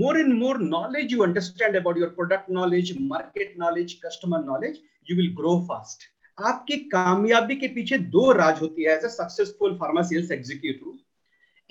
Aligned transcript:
more 0.00 0.16
and 0.16 0.34
more 0.40 0.58
knowledge 0.58 1.12
you 1.12 1.22
understand 1.22 1.76
about 1.76 1.96
your 1.96 2.10
product 2.10 2.48
knowledge, 2.48 2.94
market 2.98 3.56
knowledge, 3.56 4.00
customer 4.00 4.40
knowledge, 4.44 4.78
you 5.06 5.16
will 5.16 5.32
grow 5.40 5.56
fast. 5.70 6.08
आपकी 6.38 6.76
कामयाबी 6.90 7.56
के 7.56 7.68
पीछे 7.68 7.98
दो 8.14 8.32
राज 8.32 8.60
होती 8.60 8.82
है 8.82 8.96
as 8.96 9.04
a 9.04 9.08
successful 9.08 9.74
pharma 9.76 10.02
sales 10.10 10.30
executive 10.30 10.98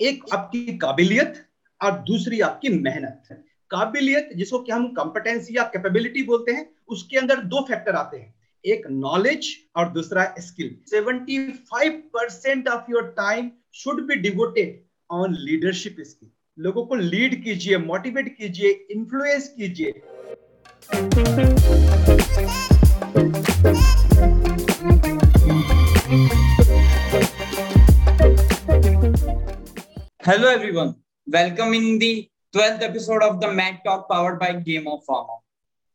एक 0.00 0.24
आपकी 0.32 0.76
काबिलियत 0.78 1.44
और 1.80 1.98
दूसरी 2.08 2.40
आपकी 2.40 2.68
मेहनत. 2.68 3.44
काबिलियत 3.70 4.30
जिसको 4.36 4.58
कि 4.58 4.72
हम 4.72 4.86
कॉम्पिटेंसी 4.94 5.56
या 5.56 5.62
कैपेबिलिटी 5.74 6.22
बोलते 6.22 6.52
हैं 6.52 6.68
उसके 6.88 7.18
अंदर 7.18 7.40
दो 7.54 7.64
फैक्टर 7.68 7.94
आते 7.94 8.16
हैं. 8.16 8.34
एक 8.64 8.86
नॉलेज 8.90 9.48
और 9.76 9.88
दूसरा 9.92 10.24
skill 10.38 10.76
75 10.92 11.90
percent 12.16 12.68
of 12.68 12.90
your 12.90 13.14
time 13.16 13.50
should 13.74 14.06
be 14.06 14.14
devoted 14.14 14.80
on 15.10 15.34
leadership 15.40 15.96
skill 16.00 16.30
लोगों 16.58 16.84
को 16.86 16.94
लीड 16.94 17.34
कीजिए 17.44 17.76
मोटिवेट 17.78 18.28
कीजिए 18.36 18.70
इन्फ्लुएंस 18.90 19.46
कीजिए। 19.58 19.90
Hello 30.26 30.48
everyone 30.50 30.94
welcome 31.26 31.74
in 31.74 31.98
the 31.98 32.10
twelfth 32.52 32.82
episode 32.82 33.22
of 33.22 33.36
the 33.36 33.52
mat 33.52 33.80
talk 33.84 34.06
powered 34.08 34.40
by 34.40 34.52
game 34.62 34.88
of 34.88 35.00
pharma 35.02 35.40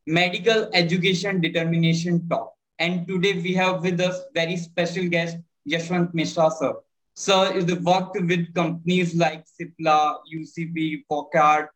medical 0.08 0.70
education 0.76 1.40
determination 1.40 2.20
talk 2.30 2.56
and 2.80 3.06
today 3.08 3.32
we 3.42 3.54
have 3.54 3.78
with 3.82 4.02
us 4.02 4.26
very 4.38 4.58
special 4.58 5.08
guest 5.10 5.46
Yashwant 5.68 6.16
Mishra 6.16 6.50
sir 6.62 6.82
Sir 7.16 7.54
is 7.54 7.66
worked 7.80 8.20
with 8.20 8.54
companies 8.54 9.16
like 9.16 9.46
Cipla, 9.46 10.18
UCB, 10.34 11.04
Vocard, 11.10 11.68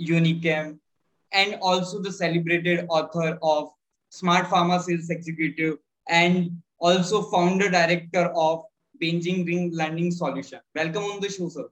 Unichem, 0.00 0.78
and 1.32 1.56
also 1.60 2.00
the 2.00 2.12
celebrated 2.12 2.86
author 2.88 3.38
of 3.42 3.70
Smart 4.10 4.46
Pharma 4.46 4.80
Sales 4.80 5.10
Executive 5.10 5.78
and 6.08 6.62
also 6.78 7.22
founder 7.22 7.68
director 7.68 8.32
of 8.36 8.64
Beijing 9.02 9.46
Ring 9.46 9.70
Learning 9.72 10.10
Solution. 10.12 10.60
Welcome 10.74 11.04
on 11.04 11.20
the 11.20 11.28
show, 11.28 11.48
sir. 11.48 11.68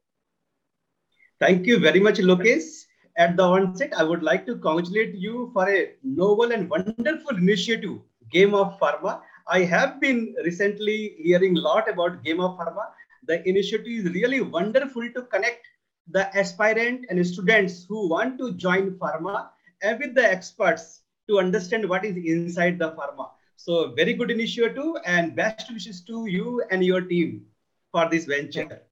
Thank 1.39 1.67
you 1.67 1.78
very 1.78 2.00
much, 2.00 2.19
Lokesh. 2.19 2.87
At 3.17 3.37
the 3.37 3.43
onset, 3.43 3.93
I 3.97 4.03
would 4.03 4.22
like 4.22 4.47
to 4.47 4.56
congratulate 4.56 5.15
you 5.15 5.50
for 5.53 5.69
a 5.69 5.93
novel 6.03 6.53
and 6.53 6.69
wonderful 6.69 7.37
initiative, 7.37 7.98
Game 8.33 8.55
of 8.55 8.78
Pharma. 8.81 9.20
I 9.53 9.65
have 9.65 10.01
been 10.01 10.37
recently 10.45 11.17
hearing 11.19 11.56
a 11.56 11.61
lot 11.61 11.89
about 11.89 12.23
Game 12.23 12.39
of 12.39 12.56
Pharma. 12.56 12.84
The 13.27 13.47
initiative 13.48 13.89
is 13.89 14.05
really 14.15 14.41
wonderful 14.41 15.03
to 15.12 15.23
connect 15.23 15.67
the 16.09 16.25
aspirant 16.39 17.06
and 17.11 17.27
students 17.27 17.84
who 17.89 18.09
want 18.09 18.39
to 18.39 18.53
join 18.53 18.93
pharma 18.93 19.48
and 19.83 19.98
with 19.98 20.15
the 20.15 20.25
experts 20.25 21.01
to 21.28 21.41
understand 21.41 21.89
what 21.89 22.05
is 22.05 22.17
inside 22.17 22.78
the 22.78 22.93
pharma. 22.93 23.31
So 23.56 23.93
very 23.97 24.15
good 24.15 24.31
initiative 24.31 24.93
and 25.05 25.34
best 25.34 25.73
wishes 25.73 26.03
to 26.03 26.27
you 26.27 26.62
and 26.71 26.84
your 26.84 27.01
team 27.01 27.47
for 27.91 28.09
this 28.09 28.27
venture. 28.27 28.83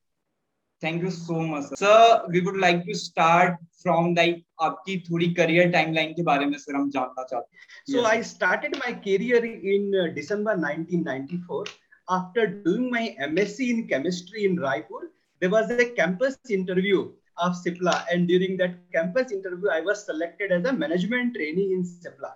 Thank 0.81 1.03
you 1.03 1.11
so 1.11 1.41
much. 1.41 1.65
Sir, 1.77 2.25
we 2.29 2.41
would 2.41 2.57
like 2.57 2.85
to 2.85 2.95
start 2.95 3.57
from 3.83 4.15
like 4.15 4.45
आपकी 4.61 4.97
थोड़ी 5.09 5.35
career 5.35 5.67
timeline 5.73 6.15
के 6.15 6.23
बारे 6.23 6.47
में 6.47 6.59
sir 6.59 6.77
हम 6.77 6.91
जानना 6.91 7.25
चाहते 7.31 7.57
हैं. 7.57 8.05
I 8.05 8.23
started 8.23 8.77
my 8.85 8.93
career 9.07 9.45
in 9.45 9.93
uh, 9.95 10.09
December 10.15 10.57
1994. 10.57 11.65
After 12.09 12.47
doing 12.47 12.91
my 12.91 13.17
MSc 13.21 13.69
in 13.69 13.87
chemistry 13.89 14.45
in 14.45 14.57
Raipur, 14.57 15.09
there 15.41 15.51
was 15.51 15.71
a 15.71 15.85
campus 15.85 16.39
interview 16.49 17.13
of 17.37 17.57
Cipla, 17.65 18.05
and 18.13 18.27
during 18.27 18.57
that 18.57 18.77
campus 18.93 19.33
interview, 19.33 19.69
I 19.71 19.81
was 19.81 20.05
selected 20.05 20.53
as 20.53 20.65
a 20.65 20.73
management 20.73 21.35
trainee 21.35 21.73
in 21.73 21.83
Cipla. 21.85 22.33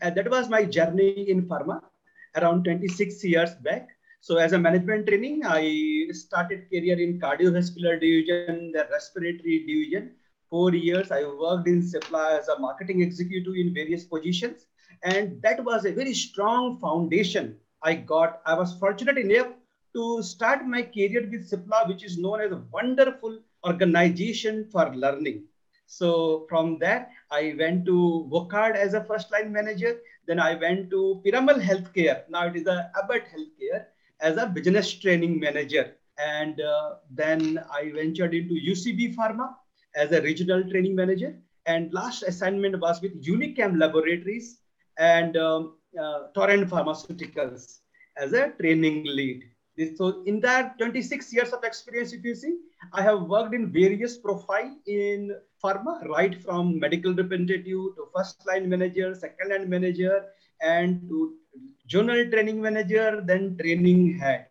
And 0.00 0.14
that 0.14 0.30
was 0.30 0.48
my 0.48 0.64
journey 0.64 1.28
in 1.30 1.46
pharma 1.48 1.80
around 2.36 2.64
26 2.64 3.24
years 3.24 3.54
back. 3.62 3.88
So 4.20 4.36
as 4.36 4.52
a 4.52 4.58
management 4.58 5.06
training, 5.06 5.42
I 5.46 6.08
started 6.12 6.68
career 6.68 6.98
in 6.98 7.20
cardiovascular 7.20 8.00
division, 8.00 8.72
the 8.72 8.86
respiratory 8.90 9.64
division. 9.66 10.12
Four 10.50 10.74
years, 10.74 11.10
I 11.12 11.24
worked 11.24 11.68
in 11.68 11.82
Cipla 11.82 12.38
as 12.38 12.48
a 12.48 12.58
marketing 12.58 13.00
executive 13.00 13.54
in 13.54 13.72
various 13.72 14.04
positions. 14.04 14.66
And 15.02 15.40
that 15.42 15.64
was 15.64 15.84
a 15.84 15.92
very 15.92 16.14
strong 16.14 16.78
foundation 16.80 17.56
I 17.82 17.94
got. 17.94 18.40
I 18.44 18.54
was 18.54 18.74
fortunate 18.74 19.18
enough 19.18 19.48
to 19.94 20.22
start 20.22 20.66
my 20.66 20.82
career 20.82 21.28
with 21.30 21.50
Cipla, 21.50 21.86
which 21.86 22.04
is 22.04 22.18
known 22.18 22.40
as 22.40 22.50
a 22.50 22.62
wonderful 22.72 23.38
organization 23.64 24.68
for 24.70 24.94
learning. 24.94 25.44
So 25.86 26.44
from 26.48 26.78
that, 26.80 27.10
I 27.30 27.54
went 27.58 27.86
to 27.86 28.28
Vocard 28.30 28.74
as 28.74 28.94
a 28.94 29.04
first 29.04 29.30
line 29.30 29.52
manager. 29.52 30.00
Then 30.26 30.40
I 30.40 30.54
went 30.54 30.90
to 30.90 31.22
Piramal 31.24 31.62
Healthcare. 31.62 32.28
Now 32.28 32.48
it 32.48 32.56
is 32.56 32.66
a 32.66 32.90
Abbott 33.00 33.24
Healthcare 33.34 33.86
as 34.20 34.36
a 34.36 34.46
business 34.46 34.92
training 34.92 35.38
manager. 35.38 35.94
And 36.18 36.60
uh, 36.60 36.96
then 37.10 37.64
I 37.72 37.92
ventured 37.94 38.34
into 38.34 38.54
UCB 38.54 39.14
Pharma 39.14 39.54
as 39.94 40.12
a 40.12 40.20
regional 40.22 40.68
training 40.68 40.94
manager. 40.94 41.38
And 41.66 41.92
last 41.92 42.22
assignment 42.22 42.80
was 42.80 43.00
with 43.00 43.22
Unicam 43.24 43.78
Laboratories 43.78 44.58
and 44.98 45.36
um, 45.36 45.76
uh, 46.00 46.28
Torrent 46.34 46.68
Pharmaceuticals 46.68 47.78
as 48.16 48.32
a 48.32 48.50
training 48.60 49.04
lead. 49.06 49.44
So 49.96 50.24
in 50.24 50.40
that 50.40 50.76
26 50.78 51.32
years 51.32 51.52
of 51.52 51.62
experience, 51.62 52.12
if 52.12 52.24
you 52.24 52.34
see, 52.34 52.58
I 52.92 53.02
have 53.02 53.22
worked 53.22 53.54
in 53.54 53.70
various 53.70 54.18
profile 54.18 54.76
in 54.86 55.36
pharma, 55.62 56.04
right 56.08 56.42
from 56.42 56.80
medical 56.80 57.14
representative 57.14 57.64
to 57.64 58.08
first 58.16 58.44
line 58.44 58.68
manager, 58.68 59.14
second 59.14 59.50
line 59.50 59.68
manager, 59.68 60.24
and 60.60 61.08
to 61.08 61.34
journal 61.88 62.30
training 62.30 62.60
manager, 62.60 63.22
then 63.24 63.56
training 63.58 64.18
head. 64.18 64.46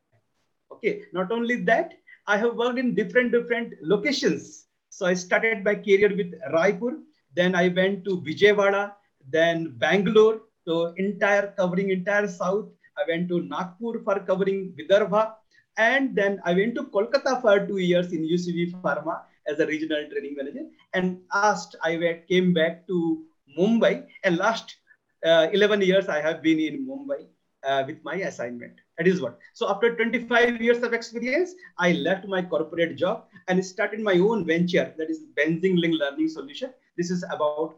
Okay, 0.72 1.04
not 1.14 1.32
only 1.32 1.58
that, 1.64 1.94
I 2.28 2.38
have 2.38 2.56
worked 2.56 2.80
in 2.80 2.94
different 2.94 3.32
different 3.32 3.74
locations. 3.82 4.66
So 4.90 5.06
I 5.06 5.14
started 5.14 5.64
my 5.64 5.76
career 5.76 6.10
with 6.16 6.34
Raipur, 6.52 6.94
then 7.36 7.56
I 7.56 7.68
went 7.70 8.04
to 8.06 8.22
Vijayawada, 8.22 8.94
then 9.30 9.76
Bangalore, 9.78 10.42
so 10.66 10.94
entire 10.98 11.54
covering 11.58 11.92
entire 11.92 12.28
south. 12.28 12.66
I 12.98 13.04
went 13.08 13.30
to 13.30 13.44
Nagpur 13.44 14.04
for 14.04 14.20
covering 14.20 14.74
Vidarbha, 14.78 15.34
and 15.78 16.16
then 16.16 16.42
I 16.44 16.54
went 16.54 16.74
to 16.76 16.86
Kolkata 16.86 17.42
for 17.42 17.66
two 17.68 17.78
years 17.78 18.12
in 18.12 18.28
UCB 18.28 18.82
Pharma 18.82 19.22
as 19.48 19.60
a 19.60 19.68
regional 19.68 20.10
training 20.10 20.36
manager. 20.36 20.66
And 20.94 21.22
last 21.34 21.76
I 21.84 22.24
came 22.28 22.54
back 22.54 22.88
to 22.88 23.24
Mumbai, 23.58 24.06
and 24.24 24.38
last 24.38 24.76
11 25.25 25.83
years 25.83 26.09
I 26.09 26.21
have 26.21 26.43
been 26.43 26.59
in 26.59 26.87
Mumbai 26.87 27.27
uh, 27.65 27.85
with 27.87 27.99
my 28.03 28.17
assignment. 28.17 28.75
That 28.99 29.07
is 29.07 29.21
what. 29.21 29.39
So 29.55 29.69
after 29.71 29.95
25 29.95 30.61
years 30.61 30.83
of 30.83 30.93
experience, 30.93 31.55
I 31.79 31.93
left 31.93 32.27
my 32.27 32.43
corporate 32.43 32.97
job 32.97 33.27
and 33.49 33.65
started 33.65 34.01
my 34.01 34.15
own 34.15 34.47
venture. 34.47 34.93
That 34.99 35.11
is 35.11 35.25
Benzing 35.39 35.79
Link 35.79 35.95
Learning 35.99 36.29
Solution. 36.29 36.73
This 36.97 37.11
is 37.11 37.25
about 37.31 37.77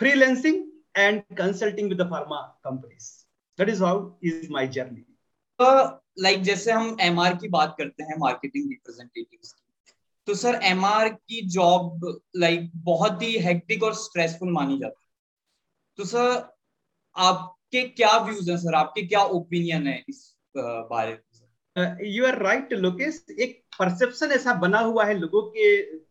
freelancing 0.00 0.64
and 0.94 1.22
consulting 1.36 1.88
with 1.88 1.98
the 1.98 2.06
pharma 2.06 2.52
companies. 2.62 3.26
That 3.58 3.68
is 3.68 3.78
how 3.80 4.16
is 4.22 4.48
my 4.50 4.66
journey. 4.66 5.04
Uh, 5.58 5.92
like 6.16 6.40
जैसे 6.42 6.72
हम 6.72 6.96
MR 7.00 7.34
की 7.36 7.48
बात 7.48 7.74
करते 7.78 8.04
हैं 8.04 8.16
marketing 8.18 8.70
representatives 8.70 9.52
की 9.52 9.62
तो 10.26 10.34
sir 10.34 10.58
MR 10.64 11.08
की 11.08 11.46
job 11.54 12.06
like 12.36 12.70
बहुत 12.84 13.22
ही 13.22 13.38
हेक्टिक 13.46 13.82
और 13.82 13.94
स्ट्रेसफुल 13.94 14.50
मानी 14.52 14.78
जाती 14.78 15.02
है 15.02 15.07
तो 15.99 16.05
सर, 16.05 16.43
आपके 17.15 17.81
क्या 17.87 18.11
व्यूज़ 18.25 18.49
हैं 18.51 18.57
सर? 18.57 18.73
आपके 18.75 19.01
क्या 19.07 19.21
ओपिनियन 19.37 19.87
है 19.87 20.03
इस 20.09 20.19
बारे 20.57 21.11
में? 21.11 21.97
You 22.07 22.25
are 22.25 22.37
right 22.43 22.71
Lokesh. 22.73 23.19
एक 23.39 23.59
परसेप्शन 23.79 24.31
ऐसा 24.31 24.53
बना 24.61 24.79
हुआ 24.79 25.05
है 25.05 25.17
लोगों 25.19 25.41
के 25.55 25.65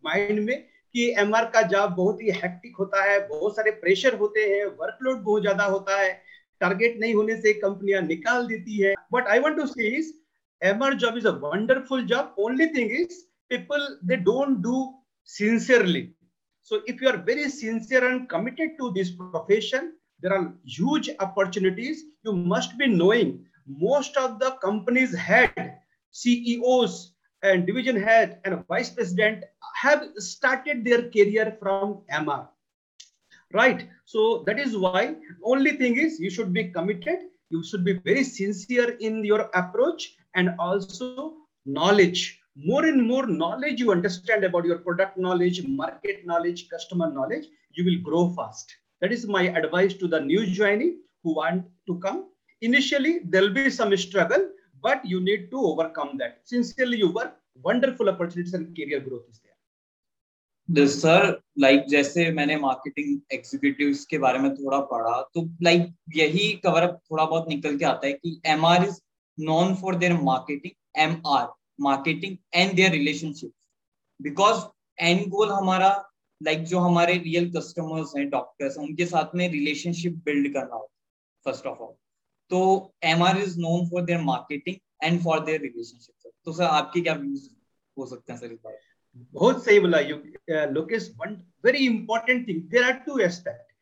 माइंड 0.04 0.40
में 0.40 0.60
कि 0.94 1.08
एमआर 1.20 1.44
का 1.54 1.62
जॉब 1.72 1.94
बहुत 1.94 2.20
ही 2.22 2.30
हेक्टिक 2.42 2.76
होता 2.76 3.04
है, 3.04 3.18
बहुत 3.28 3.56
सारे 3.56 3.70
प्रेशर 3.80 4.16
होते 4.16 4.40
हैं 4.40 4.64
वर्कलोड 4.66 5.22
बहुत 5.22 5.42
ज़्यादा 5.42 5.64
होता 5.66 5.96
है 6.00 6.12
टारगेट 6.60 7.00
नहीं 7.00 7.14
होने 7.14 7.40
से 7.40 7.52
कंपनियाँ 7.60 8.02
निकाल 8.02 8.46
देती 8.46 8.82
है। 8.82 8.94
But 9.12 9.28
I 9.28 9.38
want 9.38 9.56
to 9.56 9.66
say 9.66 9.88
is 9.96 10.12
MR 10.62 10.94
job 11.04 11.16
is 11.18 11.28
a 11.28 11.34
wonderful 11.46 12.04
job 12.06 12.34
only 12.38 12.66
thing 12.76 12.92
is 13.00 13.20
people 13.50 13.88
they 14.04 14.22
don't 14.24 14.62
do 14.68 14.78
sincerely 15.28 16.06
so 16.68 16.82
if 16.86 17.00
you 17.00 17.08
are 17.08 17.16
very 17.16 17.48
sincere 17.48 18.06
and 18.06 18.28
committed 18.28 18.76
to 18.78 18.92
this 18.92 19.10
profession 19.10 19.92
there 20.20 20.34
are 20.34 20.52
huge 20.64 21.08
opportunities. 21.20 22.04
You 22.24 22.32
must 22.34 22.76
be 22.76 22.86
knowing 22.88 23.46
most 23.66 24.16
of 24.16 24.38
the 24.38 24.50
companies 24.62 25.14
head 25.16 25.78
ceos 26.10 27.14
and 27.42 27.66
division 27.66 27.96
head 27.96 28.40
and 28.44 28.66
vice 28.66 28.90
president 28.90 29.44
have 29.80 30.04
started 30.16 30.84
their 30.84 31.02
career 31.10 31.56
from 31.60 32.00
mr 32.12 32.48
right? 33.54 33.88
So 34.04 34.42
that 34.46 34.58
is 34.58 34.76
why 34.76 35.14
only 35.42 35.72
thing 35.72 35.96
is 35.96 36.20
you 36.20 36.30
should 36.30 36.52
be 36.52 36.64
committed 36.64 37.20
you 37.50 37.64
should 37.64 37.84
be 37.84 37.94
very 37.94 38.24
sincere 38.24 38.90
in 39.00 39.24
your 39.24 39.48
approach 39.54 40.16
and 40.34 40.50
also 40.58 41.36
knowledge 41.64 42.40
more 42.64 42.84
and 42.86 43.06
more 43.06 43.26
knowledge 43.26 43.78
you 43.80 43.92
understand 43.92 44.44
about 44.44 44.64
your 44.64 44.78
product 44.78 45.16
knowledge, 45.16 45.64
market 45.66 46.26
knowledge, 46.26 46.68
customer 46.68 47.12
knowledge, 47.12 47.46
you 47.72 47.84
will 47.84 48.00
grow 48.02 48.30
fast. 48.34 48.74
That 49.00 49.12
is 49.12 49.26
my 49.26 49.42
advice 49.42 49.94
to 49.94 50.08
the 50.08 50.20
new 50.20 50.40
joinee 50.46 50.96
who 51.22 51.34
want 51.34 51.66
to 51.86 51.98
come. 52.00 52.30
Initially, 52.62 53.20
there'll 53.24 53.54
be 53.54 53.70
some 53.70 53.96
struggle, 53.96 54.48
but 54.82 55.04
you 55.04 55.20
need 55.20 55.50
to 55.52 55.58
overcome 55.58 56.18
that. 56.18 56.40
Sincerely, 56.44 56.98
you 56.98 57.12
work, 57.12 57.36
wonderful 57.62 58.08
opportunities 58.08 58.54
and 58.54 58.74
career 58.74 59.00
growth 59.00 59.28
is 59.30 59.38
there. 59.38 59.48
Sir 60.68 61.40
like 61.58 61.78
like, 61.78 61.90
जैसे 61.90 62.30
मैंने 62.30 62.56
marketing 62.56 63.20
executives 63.32 64.04
के 64.06 64.18
बारे 64.18 64.38
में 64.38 64.54
थोड़ा 64.54 64.80
पढ़ा 64.90 65.20
तो 65.34 65.48
like 65.62 65.80
like, 65.80 65.92
यही 66.16 66.52
cover 66.64 66.82
up 66.82 67.00
थोड़ा 67.10 67.24
बहुत 67.24 67.48
निकल 67.48 67.78
के 67.78 67.84
आता 67.84 68.06
है 68.06 68.12
कि 68.12 68.40
M 68.46 68.66
R 68.66 68.84
is 68.84 68.98
known 69.38 69.74
for 69.74 69.94
their 69.94 70.12
marketing 70.22 71.02
M 71.02 71.16
R 71.26 71.46
marketing 71.80 72.36
and 72.54 72.72
their 72.72 72.90
relationship 72.90 73.52
because 74.22 74.64
end 74.98 75.28
goal 75.28 75.50
हमारा 75.50 75.88
लाइक 76.40 76.58
like, 76.58 76.70
जो 76.70 76.78
हमारे 76.78 77.18
रियल 77.18 77.50
कस्टमर्स 77.52 78.12
हैं 78.16 78.28
डॉक्टर्स 78.30 78.76
उनके 78.78 79.06
साथ 79.06 79.34
में 79.34 79.48
रिलेशनशिप 79.52 80.22
बिल्ड 80.24 80.52
करना 80.54 80.74
होता 80.74 81.50
फ़र्स्ट 81.50 81.66
ऑफ़ 81.66 81.78
ऑल 81.78 81.94
तो 82.50 82.60
M 83.04 83.22
R 83.22 83.38
is 83.38 83.58
known 83.60 83.88
for 83.90 84.02
their 84.02 84.20
marketing 84.20 84.76
and 85.04 85.22
for 85.24 85.40
their 85.44 85.60
relationship 85.60 86.30
तो 86.44 86.52
सर 86.52 86.64
आपके 86.64 87.00
क्या 87.00 87.14
व्यूज़ 87.14 87.48
हो 87.98 88.06
सकते 88.06 88.32
हैं 88.32 88.40
सर 88.40 88.52
इस 88.52 88.58
बारे 88.64 88.78
बहुत 89.32 89.64
सही 89.64 89.80
बोला 89.80 89.98
you 90.00 90.16
Lokesh 90.70 91.12
one 91.16 91.34
very 91.64 91.86
important 91.86 92.48
thing 92.48 92.62
there 92.62 92.84
are 92.84 92.92
two 93.06 93.18
aspect 93.18 93.72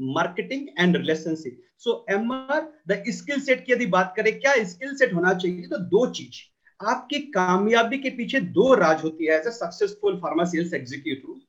marketing 0.00 0.68
and 0.80 0.96
relationship 0.96 1.62
so 1.78 2.04
M 2.10 2.32
R 2.32 2.60
the 2.88 3.02
skill 3.08 3.40
set 3.40 3.64
की 3.66 3.72
यदि 3.72 3.86
बात 3.86 4.12
करें 4.16 4.38
क्या 4.40 4.54
स्किल 4.64 4.94
सेट 4.96 5.14
होना 5.14 5.34
चाहिए? 5.34 5.62
तो 5.62 5.78
दो 5.78 6.06
चीज़। 6.10 6.55
आपकी 6.80 7.18
कामयाबी 7.18 7.98
के 7.98 8.10
पीछे 8.10 8.40
दो 8.40 8.74
राज 8.74 9.02
होती 9.04 9.26
है 9.26 9.32
as 9.32 9.46
a 9.46 9.50
successful 9.50 10.16
pharma 10.16 10.42
executive 10.76 11.40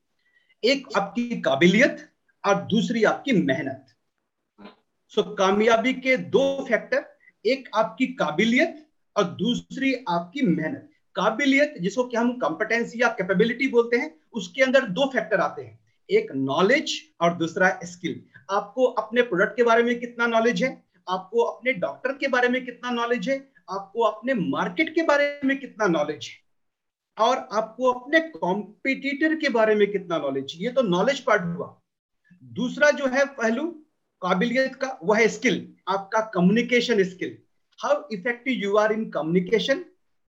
एक 0.63 0.87
आपकी 0.95 1.41
काबिलियत 1.41 2.09
और 2.45 2.55
दूसरी 2.55 3.03
आपकी 3.03 3.31
मेहनत। 3.31 3.85
सो 5.09 5.21
so, 5.21 5.37
कामयाबी 5.37 5.93
के 5.93 6.17
दो 6.17 6.65
फैक्टर 6.69 7.05
एक 7.45 7.69
आपकी 7.75 8.07
काबिलियत 8.07 8.87
और 9.15 9.23
दूसरी 9.23 9.93
आपकी 10.09 10.41
मेहनत। 10.41 10.89
काबिलियत 11.15 11.75
जिसको 11.81 12.03
कि 12.03 12.17
हम 12.17 12.31
कॉम्पिटेंस 12.39 12.93
या 12.95 13.07
कैपेबिलिटी 13.07 13.67
बोलते 13.67 13.97
हैं 13.97 14.15
उसके 14.33 14.63
अंदर 14.63 14.85
दो 14.87 15.05
फैक्टर 15.05 15.39
आते 15.39 15.61
हैं। 15.61 15.79
एक 16.09 16.31
नॉलेज 16.31 17.01
और 17.21 17.33
दूसरा 17.33 17.79
स्किल 17.83 18.21
आपको 18.51 18.83
अपने 18.83 19.21
प्रोडक्ट 19.21 19.55
के 19.55 19.63
बारे 19.63 19.83
में 19.83 19.99
कितना 19.99 20.27
नॉलेज 20.27 20.63
है? 20.63 20.83
आपको 21.09 21.41
अपने 21.41 21.73
डॉक्टर 21.73 22.11
के 22.11 22.27
बारे 22.27 22.49
में 22.49 22.65
कितना 22.65 22.91
नॉलेज 22.91 23.29
है? 23.29 23.56
आपको 23.69 24.03
अपने 24.03 24.33
मार्केट 24.33 24.93
के 24.95 25.03
बारे 25.03 25.39
में 25.45 25.59
कितना 25.59 25.87
नॉलेज 25.87 26.25
है? 26.25 27.25
और 27.25 27.37
आपको 27.37 27.91
अपने 27.91 28.19
कॉम्पिटिटर 28.19 29.35
के 29.35 29.49
बारे 29.49 29.75
में 29.75 29.91
कितना 29.91 30.17
नॉलेज 30.17 30.53
ये 30.55 30.71
तो 30.71 30.81
नॉलेज 30.81 31.19
पार्ट 31.19 31.41
हुआ। 31.41 31.81
दूसरा 32.43 32.91
जो 32.91 33.07
है 33.07 33.25
पहलू, 33.25 33.65
काबिलियत 34.21 34.75
का, 34.75 34.99
वह 35.03 35.17
है 35.17 35.27
स्किल 35.27 35.73
आपका 35.87 36.21
communication 36.33 37.03
skill 37.03 37.37
how 37.79 38.07
effective 38.11 38.53
you 38.53 38.75
are 38.77 38.91
in 38.91 39.09
communication 39.09 39.85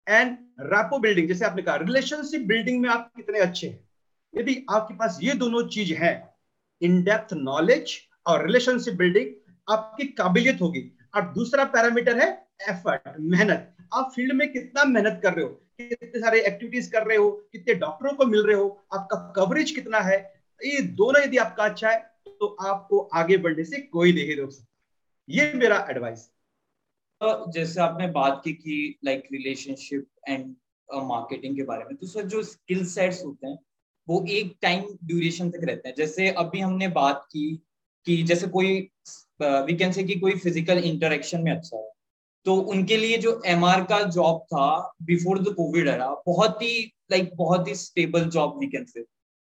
and 0.09 0.37
rapport 0.61 0.99
building 0.99 1.29
जैसे 1.29 1.45
आपने 1.45 1.63
कहा 1.63 1.77
रिलेशनशिप 1.77 2.43
बिल्डिंग 2.43 2.81
में 2.83 2.89
आप 2.91 3.11
कितने 3.17 3.39
अच्छे 3.39 3.67
हैं। 3.67 3.89
यदि 4.35 4.67
आपके 4.71 4.95
पास 4.95 5.19
ये 5.23 5.35
दोनों 5.35 5.67
चीज़ 5.69 5.93
है 5.95 6.37
इन 6.83 7.03
डेप्थ 7.05 7.35
नॉलेज 7.35 7.97
और 8.27 8.47
रिलेशनशिप 8.47 8.95
बिल्डिंग 8.95 9.31
आपकी 9.69 10.07
काबिलियत 10.07 10.61
होगी। 10.61 10.91
और 11.17 11.23
दूसरा 11.23 11.65
पैरामीटर 11.65 12.19
है 12.19 12.44
एफर्ट 12.61 13.17
मेहनत। 13.21 13.71
आप 13.95 14.11
फ़ील्ड 14.15 14.33
में 14.33 14.51
कितना 14.53 14.85
मेहनत 14.85 15.21
कर 15.23 15.33
रहे 15.35 15.45
हो? 15.45 15.51
कितने 15.81 16.21
सारे 16.21 16.41
एक्टिविटीज़ 16.41 16.91
कर 16.93 17.07
रहे 17.07 17.17
हो? 17.17 17.31
कितने 17.53 17.75
डॉक्टरों 17.75 18.13
को 18.15 18.27
मिल 18.27 18.47
रहे 18.47 18.57
हो? 18.57 18.69
आपका 18.95 19.17
कवरेज 19.37 19.71
कितना 19.71 19.99
है? 20.01 20.19
ये 20.61 20.81
दोनों 20.97 21.23
यदि 21.23 21.37
आपका 21.39 21.65
अच्छा 21.65 21.91
है 21.91 21.99
तो 22.27 22.47
आपको 22.63 22.99
आगे 23.15 23.37
बढ़ने 23.37 23.65
से 23.65 23.81
कोई 23.81 24.13
नहीं 24.13 24.37
रोक 24.37 24.51
सकता। 24.51 24.73
ये 25.29 25.53
मेरा 25.55 25.87
एडवाइस 25.91 26.21
तो 27.21 27.53
जैसे 27.53 27.81
आपने 27.81 28.07
बात 28.11 28.41
की 28.45 28.53
कि 28.53 28.99
लाइक 29.05 29.29
रिलेशनशिप 29.33 30.07
एंड 30.29 30.55
मार्केटिंग 30.89 31.57
के 31.57 31.63
बारे 31.63 31.85
में 31.85 31.97
तो 31.97 32.07
सर 32.07 32.25
जो 32.27 32.43
स्किल 32.43 32.85
सेट्स 32.87 33.25
होते 33.25 33.47
हैं, 33.47 33.59
वो 34.09 34.25
एक 34.31 34.57
टाइम 34.63 34.83
ड्यूरेशन 35.05 35.51
तक 35.51 35.65
रहते 35.65 35.89
हैं। 35.89 35.95
जैसे 35.97 36.29
अभी 36.31 36.61
हमने 36.61 36.89
बात 36.91 37.25
की 37.31 37.47
कि 38.07 38.23
जैसे 38.23 38.47
कोई 38.49 38.73
वी 39.43 39.77
कैन 39.77 39.93
से 39.93 40.05
कि 40.05 40.19
कोई 40.21 40.39
फ़िज़िकल 40.39 40.79
इंटरेक्शन 40.85 41.43
में 41.43 41.53
अच्छा 41.53 41.77
है। 41.77 41.89
तो 42.45 42.57
उनके 42.57 42.97
लिए 42.97 43.19
जो 43.19 43.43
एमआर 43.47 43.85
का 43.85 44.03
जॉब 44.03 44.41
था 44.41 44.95
बिफोर 45.03 45.39
द 45.39 45.49
कोविड 45.49 45.89
एरा 45.89 46.23
बहुत 46.27 46.63
ही 46.63 46.93
लाइक 47.11 47.25
like, 47.25 47.37
बहुत 47.37 47.69
ही 47.69 47.75
stable 47.75 48.25
job 48.25 48.59
we 48.59 48.67
can 48.67 48.85
say 48.85 49.05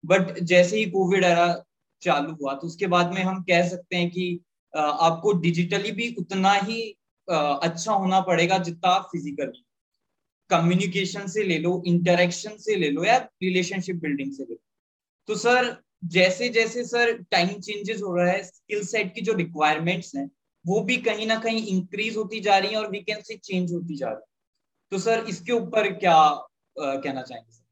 but 0.06 0.39
जैसे 0.39 0.77
ही 0.77 0.86
कोविड 0.86 1.24
एरा 1.24 1.63
चालू 2.01 2.33
हुआ 2.33 2.53
तो 2.53 2.68
उसके 2.68 2.88
बाद 2.88 3.13
में 3.13 3.21
हम 3.21 3.44
कह 3.44 3.69
सकते 3.69 3.95
हैं 3.95 4.09
कि 4.09 4.39
आपको 4.77 5.33
डिजिटली 5.33 5.92
भी 5.92 6.15
उतना 6.19 6.53
ही 6.53 6.97
अच्छा 7.30 7.94
होना 7.94 8.21
पड़ेगा 8.21 8.57
जितना 8.57 9.00
फिजिकली 9.00 9.65
कम्युनिकेशन 10.50 11.27
से 11.27 11.44
ले 11.44 11.57
लो 11.57 11.83
इंटरेक्शन 11.86 12.57
से 12.57 12.75
ले 12.75 12.89
लो 12.89 13.03
या 13.03 13.18
रिलेशनशिप 13.18 13.95
बिल्डिंग 13.95 14.31
से 14.33 14.44
ले 14.44 14.53
लो। 14.53 14.62
तो 15.27 15.36
सर 15.36 15.83
जैसे 16.06 16.50
जैसे 16.50 16.83
सर 16.83 17.24
टाइम 17.31 17.48
चेंजेस 17.48 18.01
हो 18.01 18.15
रहा 18.15 18.31
है 18.31 18.44
स्किल 18.44 18.86
सेट 18.86 19.15
की 19.15 19.21
जो 19.21 19.33
रिक्वायरमेंट्स 19.33 20.15
हैं 20.15 20.31
वो 20.65 20.81
भी 20.81 20.97
कहीं 20.97 21.27
ना 21.27 21.35
कहीं 21.39 21.65
इंक्रीज 21.67 22.15
होती 22.17 22.39
जा 22.39 22.57
रही 22.57 22.71
है 22.71 22.77
और 22.77 22.89
वीकेंसी 22.91 23.35
चेंज 23.38 23.73
होती 23.73 23.95
जा 23.95 24.07
रही 24.07 24.15
है। 24.15 24.33
तो 24.91 25.00
सर 25.00 25.25
इसके 25.29 25.51
ऊपर 25.51 25.91
क्या 25.94 26.13
आ, 26.13 26.41
कहना 26.77 27.21
चाहेंगे 27.21 27.51
सर 27.51 27.63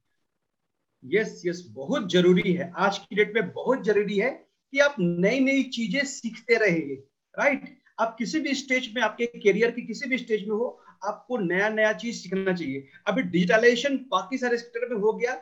यस 1.04 1.42
यस 1.46 1.64
बहुत 1.72 2.12
ज़रूरी 2.12 2.54
है। 2.54 2.72
आज 2.78 2.98
की 2.98 3.16
डेट 3.16 3.34
में 3.36 3.52
बहुत 3.54 3.84
ज़रूरी 3.86 4.18
है 4.18 4.30
कि 4.30 4.80
आप 4.80 4.96
नई 5.00 5.40
नई 5.40 5.64
चीज़ें 5.74 6.04
सीखते 6.06 6.58
रहेंगे 6.58 6.96
राइट 7.38 7.78
आप 8.00 8.16
किसी 8.20 8.40
भी 8.40 8.54
स्टेज 8.56 8.92
में 8.96 9.02
आपके 9.02 9.26
करियर 9.26 9.72
की 9.72 9.82
किसी 9.82 10.10
भी 10.10 10.18
स्टेज 10.18 10.48
में 10.48 10.56
हो 10.56 10.68
आपको 11.04 11.38
नया 11.38 11.70
नया 11.70 11.92
चीज़ 11.94 12.22
सीखना 12.22 12.54
चाहिए। 12.54 12.88
अभी 13.08 13.22
डिजिटलाइजेशन 13.24 13.98
बाकी 14.12 14.38
सारे 14.38 14.58
सेक्टर 14.58 14.94
में 14.94 15.02
हो 15.02 15.14
गया। 15.14 15.34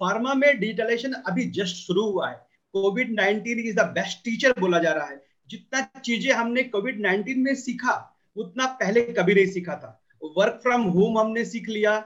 फार्मा 0.00 0.34
में 0.34 0.58
डिजिटलाइजेशन 0.60 1.12
अभी 1.22 1.44
जस्ट 1.50 1.76
शुरू 1.76 2.04
हुआ 2.10 2.28
है। 2.30 2.36
Covid 2.74 3.14
nineteen 3.14 3.58
is 3.58 3.76
the 3.76 3.84
best 3.94 4.24
teacher 4.24 4.52
बोला 4.60 4.78
जा 4.78 4.92
रहा 4.92 5.06
है। 5.06 5.16
जितना 5.50 6.00
चीज़ें 6.00 6.32
हमने 6.32 6.62
कोविड 6.64 7.00
नाइनटीन 7.00 7.40
में 7.40 7.54
सीखा 7.54 7.94
उतना 8.36 8.66
पहले 8.80 9.00
कभी 9.12 9.34
नहीं 9.34 9.46
सीखा 9.46 9.74
था। 9.76 10.00
वर्क 10.36 10.58
फ्रॉम 10.62 10.82
होम 10.90 11.18
हमने 11.18 11.44
सीख 11.44 11.68
लिया 11.68 11.98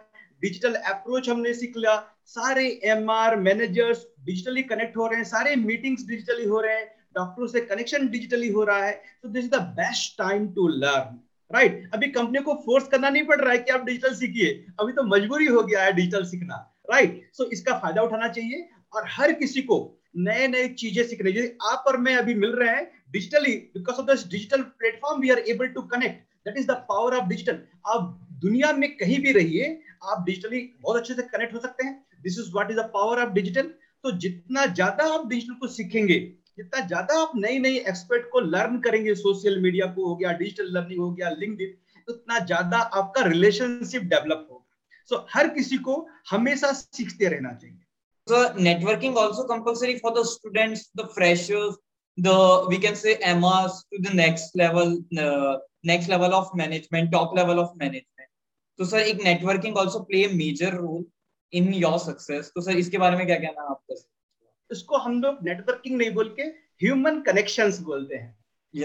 डिजिटल 0.42 0.74
अप्रोच 0.74 1.28
हमने 1.28 1.54
सीख 1.54 1.76
लिया 1.76 1.96
सारे 2.26 2.68
M 2.84 3.10
R 3.10 3.36
managers 3.38 4.06
digitally 4.24 4.62
connect 4.62 4.96
हो 4.96 5.06
रहे 5.06 5.16
हैं 5.16 5.24
सारे 5.24 5.54
मीटिंग्स 5.56 6.06
डिजिटली 6.06 6.44
हो 6.44 6.60
रहे 6.60 6.74
हैं 6.74 6.86
डॉक्टरों 7.14 7.46
से 7.46 7.60
कनेक्शन 7.60 8.08
डिजिटली 8.08 8.48
हो 8.48 8.64
रहा 8.64 8.84
है। 8.84 8.92
तो 9.22 9.28
this 9.28 9.44
is 9.44 9.50
the 9.50 9.60
best 9.78 10.16
time 10.18 10.46
to 10.54 10.68
learn 10.68 11.18
right 11.50 11.90
अभी 11.94 12.08
कंपनी 12.08 12.40
को 12.40 12.54
फोर्स 12.66 12.88
करना 12.88 13.08
नहीं 13.08 13.24
पड़ 13.26 13.40
रहा 13.40 13.52
है 13.52 13.58
कि 13.58 13.72
आप 13.72 13.84
डिजिटल 13.84 14.14
सीखिए। 14.14 14.52
अभी 14.80 14.92
तो 14.92 15.02
मजबूरी 15.06 15.46
हो 15.46 15.62
गया 15.62 15.84
है 15.84 15.92
डिजिटल 15.92 16.24
सीखना 16.24 16.66
राइट 16.90 17.10
right? 17.10 17.36
सो 17.36 17.44
so, 17.44 17.52
इसका 17.52 17.78
फ़ायदा 17.78 18.02
उठाना 18.02 18.28
चाहिए 18.28 18.68
और 18.94 19.04
हर 19.08 19.32
किसी 19.32 19.62
को 19.62 19.78
नए 20.16 20.46
नए 20.48 20.68
चीज़ें 20.68 21.02
सीखने 21.08 21.32
जैसे 21.32 21.56
आप 21.70 21.84
और 21.86 21.96
मैं 21.96 22.14
अभी 22.16 22.34
मिल 22.34 22.50
रहे 22.52 22.74
हैं 22.76 22.99
digitally 23.12 23.54
because 23.76 23.96
of 24.00 24.06
this 24.06 24.26
digital 24.30 24.62
platform 24.62 25.20
we 25.20 25.30
are 25.30 25.38
able 25.54 25.66
to 25.74 25.82
connect 25.94 26.18
that 26.46 26.58
is 26.58 26.66
the 26.66 26.76
power 26.88 27.16
of 27.16 27.28
digital 27.28 27.58
आप 27.94 28.18
दुनिया 28.42 28.72
में 28.72 28.90
कहीं 28.96 29.18
भी 29.22 29.32
रहिए 29.32 29.66
आप 30.02 30.24
डिजिटली 30.26 30.60
बहुत 30.82 31.00
अच्छे 31.00 31.14
से 31.14 31.22
कनेक्ट 31.22 31.54
हो 31.54 31.60
सकते 31.60 31.86
हैं. 31.86 31.94
This 32.22 32.38
is 32.38 32.50
what 32.52 32.70
is 32.70 32.78
the 32.78 32.90
power 32.94 33.22
of 33.22 33.32
digital 33.32 33.72
तो 34.04 34.10
जितना 34.18 34.66
ज़्यादा 34.66 35.04
आप 35.14 35.26
डिजिटल 35.28 35.54
को 35.60 35.66
सीखेंगे 35.68 36.18
जितना 36.56 36.86
ज़्यादा 36.86 37.20
आप 37.22 37.32
नई 37.36 37.58
नई 37.58 37.76
एक्सपर्ट 37.78 38.30
को 38.32 38.40
लर्न 38.40 38.78
करेंगे 38.80 39.14
सोशल 39.14 39.60
मीडिया 39.62 39.86
को 39.94 40.06
हो 40.08 40.14
गया 40.16 40.32
डिजिटल 40.38 40.72
लर्निंग 40.76 41.00
हो 41.00 41.10
गया 41.10 41.30
लिंक 41.38 41.60
उतना 42.08 42.38
ज़्यादा 42.46 42.78
आपका 42.78 43.22
रिलेशनशिप 43.26 44.02
डेवलप 44.14 44.46
होगा. 44.50 44.64
सो 45.10 45.14
so, 45.14 45.22
हर 45.34 45.48
किसी 45.54 45.76
को 45.78 45.94
हमेशा 46.30 46.72
सीखते 46.72 47.28
रहना 47.28 47.52
चाहिए. 47.52 47.78
So 48.26 48.40
networking 48.64 49.16
also 49.16 49.44
compulsory 49.46 49.98
for 49.98 50.10
the 50.16 50.24
students, 50.24 50.82
the 50.94 51.06
freshers, 51.14 51.78
the 52.26 52.36
we 52.68 52.78
can 52.78 52.94
say 52.94 53.16
MRs 53.32 53.76
to 53.92 54.00
the 54.06 54.14
next 54.14 54.56
level, 54.56 54.98
uh, 55.18 55.58
next 55.84 56.08
level 56.08 56.34
of 56.34 56.54
management, 56.54 57.12
top 57.12 57.34
level 57.34 57.60
of 57.64 57.76
management. 57.76 58.28
तो 58.78 58.84
सर 58.84 58.98
एक 58.98 59.22
networking 59.24 59.76
also 59.76 60.04
play 60.10 60.24
a 60.24 60.32
major 60.34 60.72
role 60.80 61.04
in 61.52 61.72
your 61.84 61.98
success. 61.98 62.50
तो 62.54 62.60
sir 62.60 62.78
इसके 62.78 62.98
बारे 62.98 63.16
में 63.16 63.26
क्या 63.26 63.36
कहना 63.36 63.62
है 63.62 63.68
आपका? 63.70 63.94
इसको 64.72 64.96
हम 64.96 65.22
लोग 65.22 65.38
नेटवर्किंग 65.44 65.96
नहीं 65.98 66.10
बोल 66.10 66.34
के 66.38 66.42
ह्यूमन 66.82 67.20
कनेक्शंस 67.20 67.80
बोलते 67.80 68.16
हैं। 68.16 68.36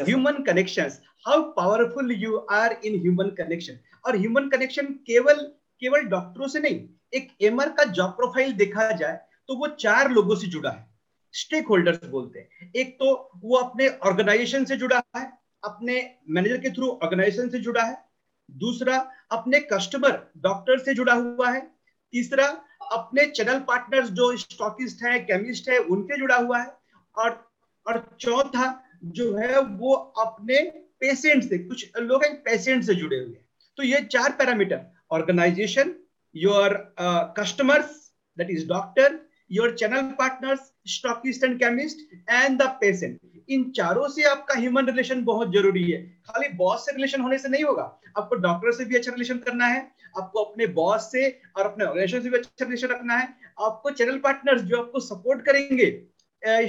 Human 0.05 0.43
connections 0.43 0.99
how 1.27 1.41
powerful 1.51 2.11
you 2.11 2.37
are 2.51 2.79
in 2.85 2.99
human 3.01 3.29
connection 3.37 3.77
और 4.05 4.17
ह्यूमन 4.17 4.49
कनेक्शन 4.49 4.85
केवल 5.07 5.41
केवल 5.81 6.03
डॉक्टरों 6.09 6.47
से 6.47 6.59
नहीं 6.59 6.79
एक 7.13 7.31
एमआर 7.41 7.69
का 7.69 7.83
जॉब 7.83 8.11
प्रोफ़ाइल 8.11 8.53
देखा 8.53 8.91
जाए 8.91 9.19
तो 9.47 9.55
वो 9.55 9.67
चार 9.67 10.11
लोगों 10.11 10.35
से 10.35 10.47
जुड़ा 10.47 10.69
है। 10.69 10.94
स्टेक 11.35 11.67
होल्डर्स 11.67 12.05
बोलते 12.09 12.39
हैं। 12.39 12.71
एक 12.75 12.95
तो 12.99 13.07
वो 13.35 13.57
अपने 13.57 13.87
ऑर्गेनाइजेशन 13.87 14.65
से 14.65 14.75
जुड़ा 14.77 15.01
है, 15.17 15.25
अपने 15.63 15.95
मैनेजर 16.29 16.57
के 16.57 16.69
थ्रू 16.69 16.89
ऑर्गेनाइजेशन 16.89 17.49
से 17.49 17.59
जुड़ा 17.59 17.83
है। 17.83 17.97
दूसरा, 18.49 18.97
अपने 19.31 19.59
कस्टमर 19.71 20.19
डॉक्टर 20.39 20.79
से 20.79 20.93
जुड़ा 20.93 21.13
हुआ 21.13 21.49
है। 21.51 21.61
तीसरा, 22.13 22.45
अपने 22.91 23.25
चैनल 23.27 23.59
पार्टनर्स 23.59 24.09
जो 24.11 24.35
स्टॉकिस्ट 24.37 25.03
है 25.03 25.19
केमिस्ट 25.21 25.69
है 25.69 25.77
उनके 25.79 26.17
जुड़ा 26.17 26.35
हुआ 26.37 26.59
है। 26.59 26.71
और 27.15 27.43
और 27.85 27.97
चौथा 28.19 28.67
जो 29.05 29.33
है 29.35 29.59
वो 29.61 29.93
अपने 29.93 30.61
पेशेंट 30.99 31.43
से, 31.43 31.57
कुछ 31.57 31.97
लोग 31.97 32.23
हैं 32.23 32.35
पेशेंट 32.43 32.83
से 32.83 32.95
जुड़े 32.95 33.17
हुए 33.17 33.25
हैं। 33.27 33.45
तो 33.77 33.83
ये 33.83 34.01
चार 34.03 34.31
parameter 34.31 34.81
organization 35.11 35.93
your 36.35 36.73
customers 37.37 37.89
that 38.37 38.49
is 38.51 38.67
doctor 38.67 39.19
your 39.51 39.75
channel 39.75 40.01
partners 40.19 40.71
stockist 40.89 41.43
and 41.43 41.57
chemist 41.59 41.99
and 42.29 42.57
the 42.61 42.67
patient 42.81 43.19
इन 43.49 43.69
चारों 43.71 44.07
से 44.09 44.23
आपका 44.25 44.59
ह्यूमन 44.59 44.85
रिलेशन 44.85 45.23
बहुत 45.23 45.51
ज़रूरी 45.53 45.83
है। 45.83 46.01
खाली 46.27 46.47
बॉस 46.57 46.85
से 46.85 46.91
रिलेशन 46.91 47.21
होने 47.21 47.37
से 47.37 47.49
नहीं 47.49 47.63
होगा। 47.63 47.83
आपको 48.17 48.35
डॉक्टर 48.37 48.71
से 48.71 48.85
भी 48.85 48.95
अच्छा 48.95 49.11
रिलेशन 49.11 49.37
करना 49.39 49.65
है, 49.65 49.79
आपको 50.15 50.43
अपने 50.43 50.67
बॉस 50.73 51.11
से 51.11 51.27
और 51.57 51.65
अपने 51.65 51.85
ऑर्गेनाइजेशन 51.85 52.23
से 52.23 52.29
भी 52.29 52.37
अच्छा 52.37 52.65
रिलेशन 52.65 52.87
रखना 52.87 53.17
है। 53.17 53.27
आपको 53.59 53.91
चैनल 53.91 54.17
पार्टनर्स 54.19 54.61
जो 54.63 54.77
आपको 54.77 54.99
सपोर्ट 55.01 55.45
करेंगे 55.45 55.91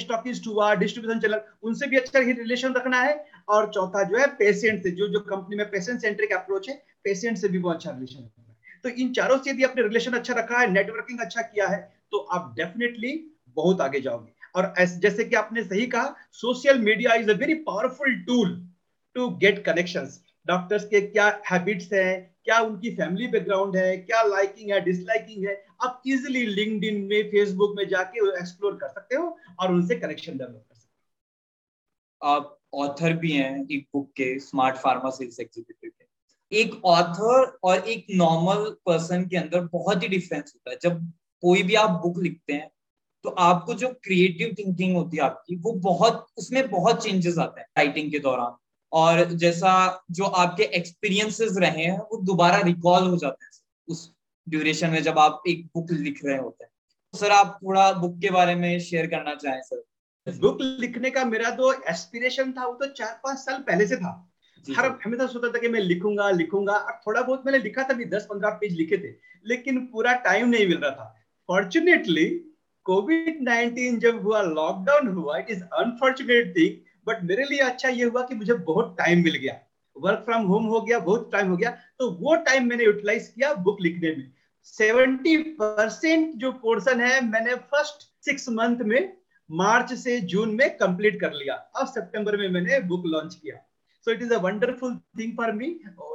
स्टॉकिस्ट 0.00 0.46
हुआ 0.46 0.74
डिस्ट्रीब्यूशन 0.74 1.20
चैनल 1.20 1.40
उनसे 1.62 1.86
भी 1.86 1.96
अच्छा 1.96 2.18
रिलेशन 2.20 2.72
रखना 2.74 3.00
है। 3.02 3.24
और 3.48 3.70
चौथा 3.72 4.02
जो 4.02 4.18
है 4.18 4.26
पेशेंट 4.36 4.82
से, 4.82 4.90
जो 4.90 5.08
जो 5.08 5.20
कंपनी 5.22 5.56
में 5.56 5.66
पेशेंट 5.70 6.00
सेंट्रिक 6.00 6.32
अप्रोच 6.32 6.68
है 6.68 6.74
पेशेंट 7.04 7.38
से 7.38 7.48
भी 7.48 7.58
वो 7.58 7.70
अच्छा 7.70 7.90
रिलेशन 7.90 8.18
रखना 8.18 8.44
है। 8.44 8.80
तो 8.82 8.88
इन 9.02 9.12
चारों 9.12 9.38
से 9.38 9.50
यदि 9.50 9.64
आपने 9.64 9.82
रिलेशन 9.82 10.12
अच्छा 10.12 10.34
रखा 10.34 10.58
है 10.58 10.70
नेटवर्किंग 10.72 11.20
अच्छा 11.20 11.42
किया 11.42 11.68
है 11.68 11.95
तो 12.12 12.18
आप 12.18 12.52
डेफिनेटली 12.56 13.12
बहुत 13.56 13.80
आगे 13.80 14.00
जाओगे। 14.00 14.34
और 14.54 14.74
जैसे 15.00 15.24
कि 15.24 15.36
आपने 15.36 15.64
सही 15.64 15.86
कहा 15.86 16.14
social 16.32 16.78
media 16.80 17.14
is 17.14 17.30
a 17.30 17.34
very 17.36 17.54
powerful 17.64 18.14
tool 18.26 18.54
to 19.16 19.28
get 19.38 19.64
connections 19.64 20.20
doctors 20.46 20.84
के 20.84 21.00
क्या 21.02 21.26
हैबिट्स 21.50 21.92
हैं, 21.92 22.36
क्या 22.44 22.58
उनकी 22.60 22.90
फैमिली 22.96 23.26
बैकग्राउंड 23.28 23.76
है, 23.76 23.96
क्या 23.96 24.22
लाइकिंग 24.22 24.70
है 24.72 24.80
डिसलाइकिंग 24.80 25.46
है, 25.46 25.54
आप 25.82 26.02
इजिली 26.06 26.44
लिंक्डइन 26.46 27.00
में 27.04 27.22
फेसबुक 27.30 27.74
में 27.76 27.86
जाके 27.88 28.28
एक्सप्लोर 28.30 28.76
कर 28.76 28.88
सकते 28.88 29.16
हो 29.16 29.36
और 29.60 29.72
उनसे 29.72 29.94
कनेक्शन 29.96 30.38
डेवलप 30.38 30.64
कर 30.68 30.74
सकते 30.74 31.06
हो। 32.22 32.30
आप 32.30 32.58
ऑथर 32.74 33.12
भी 33.16 33.32
हैं 33.32 33.66
एक 33.66 33.86
बुक 33.94 34.10
के 34.16 34.38
स्मार्ट 34.40 34.76
फार्मा 34.76 35.10
सेल्स 35.10 35.40
एग्जीक्यूटिव 35.40 35.90
के। 35.90 36.60
एक 36.60 36.84
ऑथर 36.84 37.58
और 37.64 37.78
एक 37.88 38.06
नॉर्मल 38.14 38.70
पर्सन 38.86 39.26
के 39.28 39.36
अंदर 39.36 39.60
बहुत 39.72 40.02
ही 40.02 40.08
डिफरेंस 40.08 40.52
होता 40.54 40.70
है। 40.70 40.78
जब 40.82 41.12
कोई 41.42 41.62
भी 41.62 41.74
आप 41.74 41.90
बुक 42.02 42.18
लिखते 42.18 42.52
हैं 42.52 42.70
तो 43.24 43.30
आपको 43.30 43.74
जो 43.74 43.88
क्रिएटिव 44.04 44.54
थिंकिंग 44.58 44.96
होती 44.96 45.16
है 45.16 45.22
आपकी 45.22 45.56
वो 45.56 45.72
बहुत 45.82 46.26
उसमें 46.38 46.68
बहुत 46.70 47.02
चेंजेस 47.04 47.38
आते 47.38 47.60
हैं 47.60 47.66
राइटिंग 47.78 48.10
के 48.12 48.18
दौरान। 48.18 48.56
और 48.92 49.24
जैसा 49.34 49.72
जो 50.10 50.24
आपके 50.24 50.62
एक्सपीरियंसेस 50.76 51.56
रहे 51.58 51.84
हैं 51.84 51.98
वो 52.00 52.20
दोबारा 52.24 52.60
रिकॉल 52.60 53.08
हो 53.08 53.16
जाते 53.16 53.44
हैं 53.44 53.50
उस 53.88 54.10
ड्यूरेशन 54.46 54.90
में 54.90 55.02
जब 55.02 55.18
आप 55.18 55.42
एक 55.48 55.64
बुक 55.66 55.90
लिख 55.92 56.20
रहे 56.24 56.36
होते 56.36 56.64
हैं। 56.64 56.70
तो 57.14 57.18
सर 57.18 57.30
आप 57.30 57.58
थोड़ा 57.62 57.92
बुक 57.94 58.18
के 58.20 58.30
बारे 58.30 58.54
में 58.54 58.78
शेयर 58.80 59.06
करना 59.06 59.34
चाहें 59.34 59.60
सर? 59.62 59.82
बुक 60.26 60.58
लिखने 60.60 61.10
का 61.10 61.24
मेरा 61.24 61.50
जो 61.52 61.72
एस्पिरेशन 61.90 62.52
था 62.52 62.66
वो 62.66 62.74
तो 62.74 62.86
चार 62.92 63.20
पाँच 63.24 63.38
साल 63.38 63.58
पहले 63.62 63.86
से 63.86 63.96
था। 63.96 64.12
हर 64.66 64.86
हमेशा 65.04 65.26
सोचता 65.26 65.48
था 65.48 65.58
कि 65.60 65.68
मैं 65.68 65.80
लिखूँगा 65.80 66.30
लिखूँगा। 66.30 66.72
और 66.72 67.00
थोड़ा 67.06 67.20
बहुत 67.22 67.42
मैंने 67.46 67.58
लिखा 67.58 67.82
था 67.82 67.94
भी 67.94 68.04
दस 68.06 68.26
पंद्रह 68.30 68.50
पेज 68.60 68.72
लिखे 68.72 68.98
थे 68.98 69.14
लेकिन 69.46 69.84
पूरा 69.86 70.14
टाइम 70.22 70.48
नहीं 70.48 70.66
मिल 70.68 70.78
रहा 70.78 70.90
था। 70.90 71.14
फॉर्चुनेटली 71.48 72.24
कोविड 72.86 73.38
नाइनटीन 73.42 73.98
जब 74.00 74.22
हुआ 74.22 74.40
लॉकडाउन 74.42 75.08
हुआ 75.08 75.38
it 75.38 75.50
is 75.50 75.62
unfortunate 75.74 76.54
thing 76.56 76.76
but 77.06 77.22
मेरे 77.24 77.44
लिए 77.44 77.58
अच्छा 77.60 77.88
ये 77.88 78.04
हुआ 78.04 78.22
कि 78.26 78.34
मुझे 78.34 78.54
बहुत 78.54 78.94
टाइम 78.98 79.22
मिल 79.24 79.36
गया। 79.36 79.60
वर्क 79.96 80.22
फ्रॉम 80.24 80.42
होम 80.46 80.64
हो 80.66 80.80
गया, 80.80 80.98
बहुत 80.98 81.30
टाइम 81.32 81.48
हो 81.50 81.56
गया 81.56 81.70
तो 81.98 82.10
वो 82.12 82.34
टाइम 82.46 82.66
मैंने 82.68 82.84
यूटिलाइज 82.84 83.28
किया 83.28 83.52
बुक 83.66 83.80
लिखने 83.80 84.14
में। 84.16 84.32
सेवेंटी 84.64 85.36
परसेंट 85.36 86.34
जो 86.36 86.50
पोर्शन 86.52 87.00
है, 87.00 87.20
मैंने 87.24 87.54
फ़र्स्ट 87.54 88.02
सिक्स 88.24 88.48
मंथ 88.48 88.78
में 88.84 89.12
मार्च 89.50 89.92
से 89.94 90.18
जून 90.22 90.54
में 90.54 90.76
कंप्लीट 90.76 91.20
कर 91.20 91.32
लिया। 91.32 91.54
अब 91.54 91.86
सितंबर 91.86 92.36
में 92.36 92.48
मैंने 92.48 92.80
बुक 92.88 93.06
लॉन्च 93.06 93.34
किया। 93.34 93.56
So 94.06 94.10
it 94.12 94.22
is 94.22 94.32
a 94.34 94.38
wonderful 94.40 94.96
thing 95.18 95.36
for 95.36 95.52
me 95.52 95.68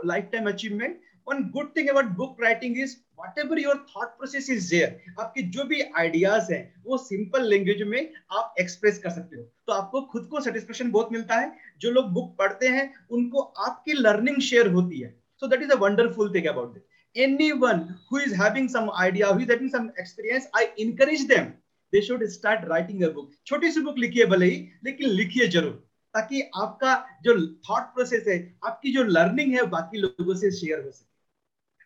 lifetime 0.31 0.49
achievement 0.49 0.99
good 1.27 1.71
thing 1.77 1.89
about 1.89 2.05
book 2.05 2.41
writing 2.43 2.77
is 2.79 2.95
whatever 3.39 3.59
your 3.59 3.75
thought 3.75 4.07
process 4.07 4.49
is 4.49 4.69
there 4.69 4.99
आपके 5.19 5.41
जो 5.41 5.63
भी 5.63 5.81
आइडियाज़ 5.81 6.53
हैं, 6.53 6.83
वो 6.85 6.97
सिंपल 6.97 7.49
लैंग्वेज 7.49 7.81
में 7.81 8.13
आप 8.31 8.55
एक्सप्रेस 8.59 8.97
कर 8.97 9.09
सकते 9.09 9.35
हो। 9.35 9.43
तो 9.43 9.73
आपको 9.73 10.01
खुद 10.01 10.25
को 10.25 10.41
सेटिस्फेक्शन 10.41 10.91
बहुत 10.91 11.11
मिलता 11.11 11.35
है। 11.35 11.51
जो 11.81 11.91
लोग 11.91 12.05
बुक 12.05 12.35
पढ़ते 12.37 12.67
हैं, 12.67 12.93
उनको 13.11 13.41
आपकी 13.41 13.93
लर्निंग 13.93 14.41
शेयर 14.41 14.67
होती 14.67 14.99
है। 14.99 15.15
So 15.39 15.47
that 15.47 15.61
is 15.61 15.71
a 15.71 15.75
wonderful 15.75 16.33
thing 16.35 16.45
about 16.45 16.73
this 16.73 16.83
anyone 17.15 17.79
who 18.09 18.17
is 18.17 18.33
having 18.33 18.67
some 18.69 18.89
idea, 18.89 19.33
who 19.33 19.39
is 19.39 19.49
having 19.49 19.69
some 19.69 19.91
experience, 19.97 20.45
i 20.55 20.69
encourage 20.77 21.27
them, 21.27 21.53
they 21.93 22.01
should 22.01 22.21
start 22.31 22.67
writing 22.69 23.03
a 23.03 23.09
book. 23.09 23.33
छोटी 23.45 23.71
सी 23.71 23.81
book 23.81 23.97
लिखिए 23.97 24.25
भले 24.25 24.45
ही, 24.45 24.71
लेकिन 24.83 25.09
लिखिए 25.09 25.47
ज़रूर, 25.47 25.71
ताकि 26.13 26.41
आपका 26.41 27.05
जो 27.23 27.33
थॉट 27.69 27.83
प्रोसेस 27.83 28.27
है, 28.27 28.57
आपकी 28.65 28.93
जो 28.93 29.03
लर्निंग 29.03 29.53
है 29.53 29.65
बाकी 29.65 29.97
लोगों 29.97 30.35
से 30.35 30.51
शेयर 30.51 30.83
हो 30.85 30.91
सके। 30.91 31.10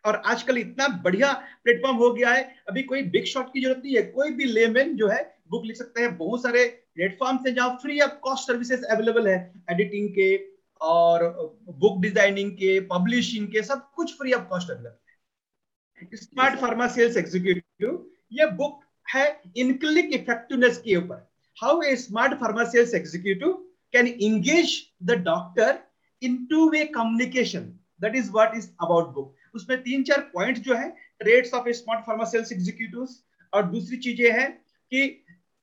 और 0.05 0.21
आजकल 0.25 0.57
इतना 0.57 0.87
बढ़िया 1.03 1.31
प्लेटफॉर्म 1.63 1.97
हो 1.97 2.11
गया 2.13 2.31
है 2.31 2.43
अभी 2.69 2.83
कोई 2.83 3.01
बिग 3.13 3.25
शॉट 3.25 3.53
की 3.53 3.61
ज़रूरत 3.61 3.81
नहीं 3.85 3.95
है। 3.95 4.01
कोई 4.11 4.31
भी 4.31 4.45
लेमैन 4.45 4.95
जो 4.97 5.07
है 5.07 5.21
बुक 5.49 5.65
लिख 5.65 5.77
सकते 5.77 6.01
हैं। 6.01 6.17
बहुत 6.17 6.43
सारे 6.43 6.65
प्लेटफॉर्म 6.95 7.37
से 7.37 7.51
जहाँ 7.51 7.77
free 7.81 7.99
of 8.01 8.11
cost 8.23 8.47
services 8.47 8.83
available 8.85 9.27
है। 9.27 9.37
एडिटिंग 9.71 10.09
के 10.09 10.35
और 10.81 11.23
बुक 11.71 11.99
डिज़ाइनिंग 12.01 12.51
के 12.53 12.79
पब्लिशिंग 12.87 13.47
के 13.47 13.61
सब 13.63 13.89
कुछ 13.95 14.13
फ्री 14.17 14.33
ऑफ़ 14.33 14.43
कॉस्ट 14.49 14.71
अवेलेबल 14.71 14.89
है। 14.89 16.17
स्मार्ट 16.17 16.59
फार्मा 16.59 16.87
सेल्स 16.89 17.17
एग्जीक्यूटिव 17.17 18.05
ये 18.33 18.45
बुक 18.53 18.79
है 19.05 19.25
इनक्लिक 19.57 20.13
इफेक्टिवनेस 20.13 20.77
के 20.77 20.95
ऊपर। 20.95 21.27
How 21.57 21.81
a 21.81 21.95
smart 21.97 22.33
pharma 22.39 22.63
sales 22.69 22.93
executive 22.93 23.51
can 23.93 24.07
engage 24.07 24.75
the 25.03 25.11
doctor 25.23 25.77
in 26.21 26.45
two 26.45 26.69
way 26.69 26.83
communication 26.95 27.71
that 28.01 28.15
is 28.15 28.31
what 28.31 28.55
is 28.57 28.67
about 28.81 29.13
book 29.13 29.35
उसमें 29.55 29.81
तीन 29.83 30.03
चार 30.03 30.21
point 30.33 30.57
जो 30.67 30.75
है 30.75 30.89
traits 31.19 31.53
of 31.53 31.69
smart 31.79 32.05
pharma 32.05 32.25
sales 32.31 32.51
executive 32.51 33.07
और 33.53 33.63
दूसरी 33.71 33.97
चीज़ें 34.07 34.31
हैं 34.39 34.49
कि 34.91 35.03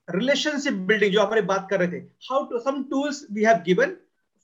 रिलेशनशिप 0.08 0.74
बिल्डिंग 0.92 1.12
जो 1.12 1.22
हमारे 1.22 1.42
बात 1.50 1.66
कर 1.70 1.80
रहे 1.80 1.88
थे 1.92 2.04
how 2.30 2.44
to 2.50 2.58
some 2.60 2.82
tools 2.90 3.26
we 3.32 3.44
have 3.44 3.62
given 3.66 3.96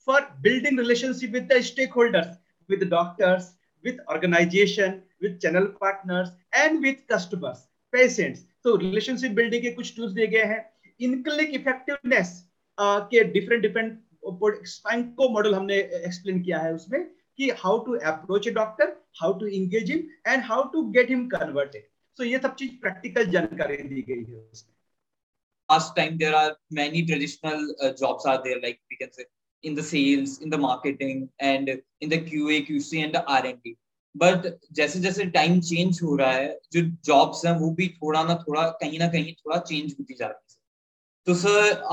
for 0.07 0.27
building 0.41 0.79
relationship 0.79 1.31
with 1.33 1.47
the 1.53 1.61
stakeholders 1.93 2.37
with 2.69 2.89
doctors 2.89 3.55
with 3.83 3.99
organization, 4.09 4.95
with 5.21 5.35
channel 5.41 5.67
partners, 5.81 6.31
and 6.53 6.81
with 6.81 6.97
customers, 7.07 7.59
patients. 7.93 8.41
तो 8.63 8.75
रिलेशनशिप 8.75 9.31
बिल्डिंग 9.31 9.61
के 9.63 9.71
कुछ 9.71 9.95
टूल्स 9.95 10.11
दिए 10.13 10.25
गए 10.27 10.43
हैं। 10.45 10.59
इनक्लिक 10.99 11.53
इफेक्टिवनेस 11.55 12.31
के 12.77 13.23
डिफरेंट 13.35 13.61
डिफरेंट 13.61 14.65
स्पैंको 14.67 15.29
मॉडल 15.29 15.55
हमने 15.55 15.77
explain 15.77 16.41
किया 16.41 16.59
है 16.59 16.73
उसमें। 16.73 16.99
कि 17.39 17.49
how 17.59 17.77
to 17.85 17.97
approach 18.11 18.47
a 18.47 18.51
doctor 18.59 18.95
how 19.21 19.33
to 19.39 19.45
engage 19.59 19.91
him 19.91 19.99
and 20.27 20.43
how 20.45 20.63
to 20.73 20.83
get 20.97 21.09
him 21.09 21.27
converted 21.29 21.87
so 22.17 22.23
ये 22.23 22.39
सब 22.39 22.55
चीज़ 22.55 22.71
प्रैक्टिकल 22.81 23.31
जानकारी 23.31 23.77
दी 23.77 24.01
गई 24.09 24.23
है 24.31 24.39
उसमें। 24.39 24.73
Last 25.69 25.91
time 25.95 26.15
there 26.19 26.35
are 26.35 26.51
many 26.77 27.01
traditional 27.07 27.59
uh, 27.85 27.89
jobs 27.97 28.23
are 28.29 28.39
there 28.45 28.59
like 28.61 28.79
we 28.91 28.95
can 29.01 29.11
say 29.17 29.25
in 29.63 29.75
the 29.79 29.83
sales 29.89 30.31
in 30.45 30.53
the 30.53 30.59
marketing 30.63 31.19
and 31.49 31.69
in 32.01 32.13
the 32.13 32.19
qa 32.29 32.57
qc 32.69 33.01
and 33.05 33.17
the 33.17 33.21
r&d 33.33 33.73
but 34.15 34.47
जैसे 34.79 34.99
जैसे 34.99 35.25
time 35.35 35.59
change 35.61 35.99
हो 36.03 36.15
रहा 36.15 36.31
है 36.31 36.47
जो 36.73 36.81
jobs 37.05 37.45
हैं 37.45 37.51
वो 37.59 37.69
भी 37.71 37.87
थोड़ा 37.97 38.23
ना 38.23 38.35
थोड़ा 38.47 38.63
कहीं 38.81 38.99
ना 38.99 39.07
कहीं 39.07 39.33
थोड़ा 39.33 39.57
चेंज 39.57 39.95
होती 39.99 40.13
जा 40.13 40.27
रही 40.27 40.53
है। 40.53 40.57
तो 41.27 41.33
सर 41.41 41.83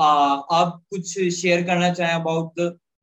आप 0.51 0.81
कुछ 0.89 1.13
शेयर 1.35 1.63
करना 1.67 1.93
चाहें 1.93 2.13
अबाउट 2.13 2.53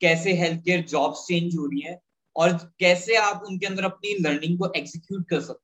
कैसे 0.01 0.33
हेल्थ 0.43 0.65
केयर 0.65 0.83
जॉब्स 0.95 1.25
चेंज 1.29 1.57
हो 1.57 1.67
रही 1.67 1.81
हैं? 1.81 1.99
और 2.37 2.53
कैसे 2.81 3.17
आप 3.17 3.43
उनके 3.47 3.67
अंदर 3.67 3.85
अपनी 3.85 4.17
लर्निंग 4.21 4.59
को 4.59 4.73
एग्जीक्यूट 4.77 5.29
कर 5.29 5.41
सकते 5.41 5.63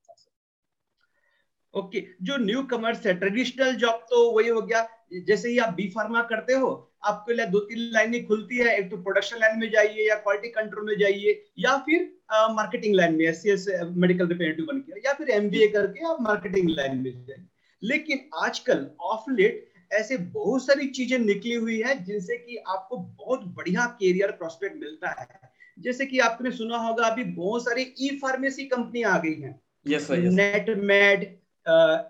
ओके 1.75 2.01
okay, 2.01 2.11
जो 2.23 2.37
न्यू 2.37 2.63
कमर्स 2.63 3.07
है 3.07 3.13
ट्रेडिशनल 3.15 3.75
जॉब 3.75 4.07
तो 4.11 4.31
वही 4.31 4.49
हो 4.49 4.61
गया। 4.61 4.89
जैसे 5.27 5.49
ही 5.49 5.59
आप 5.59 5.75
बी 5.75 5.89
फार्मा 5.89 6.23
करते 6.23 6.53
हो 6.53 6.71
आपके 7.05 7.35
लिए 7.35 7.47
दो 7.47 7.59
तीन 7.59 7.79
लाइनें 7.93 8.27
खुलती 8.27 8.57
है। 8.57 8.75
एक 8.79 8.91
तो 8.91 8.97
प्रोडक्शन 8.97 9.37
लाइन 9.37 9.59
में 9.59 9.71
जाइए 9.71 10.09
या 10.09 10.15
क्वालिटी 10.15 10.49
कंट्रोल 10.49 10.87
में 10.87 10.99
जाइए 10.99 11.45
या 11.59 11.77
फिर 11.77 12.11
मार्केटिंग 12.33 12.95
लाइन 12.95 13.15
में 13.15 13.25
एस 13.25 13.43
मेडिकल 13.47 14.27
रिप्रेजेंटेटिव 14.27 14.67
बन 14.67 14.81
के 14.81 15.01
या 15.01 15.13
फिर 15.13 15.31
एमबीए 15.31 15.69
करके 15.69 16.05
आप 16.07 16.21
मार्केटिंग 16.21 16.71
लाइन 16.71 16.97
में 16.97 17.13
जाइए। 17.27 17.47
लेकिन 17.83 18.29
आजकल 18.39 18.87
ऑफ़ 19.01 19.31
लेट 19.31 19.73
ऐसे 19.93 20.17
बहुत 20.17 20.67
सारी 20.67 20.87
चीज़ें 20.89 21.19
निकली 21.19 21.55
हुई 21.55 21.81
है 21.83 22.03
जिनसे 22.05 22.37
कि 22.37 22.57
आपको 22.57 22.97
बहुत 22.97 23.45
बढ़िया 23.45 23.87
कैरियर 24.01 24.31
प्रोस्पेक्ट 24.31 24.77
मिलता 24.77 25.09
है। 25.11 25.50
जैसे 25.79 26.07
कि 26.07 26.19
आपने 26.21 26.51
सुना 26.53 26.79
होगा 26.79 27.07
अभी 27.07 27.25
बहुत 27.35 27.65
सारी 27.65 27.83
ई 28.01 28.09
फार्मेसी 28.23 28.65
कंपनी 28.67 29.03
आ 29.03 29.19
गई 29.19 29.35
हैं। 29.35 29.61
Yes, 29.87 30.11
Netmed 30.11 31.25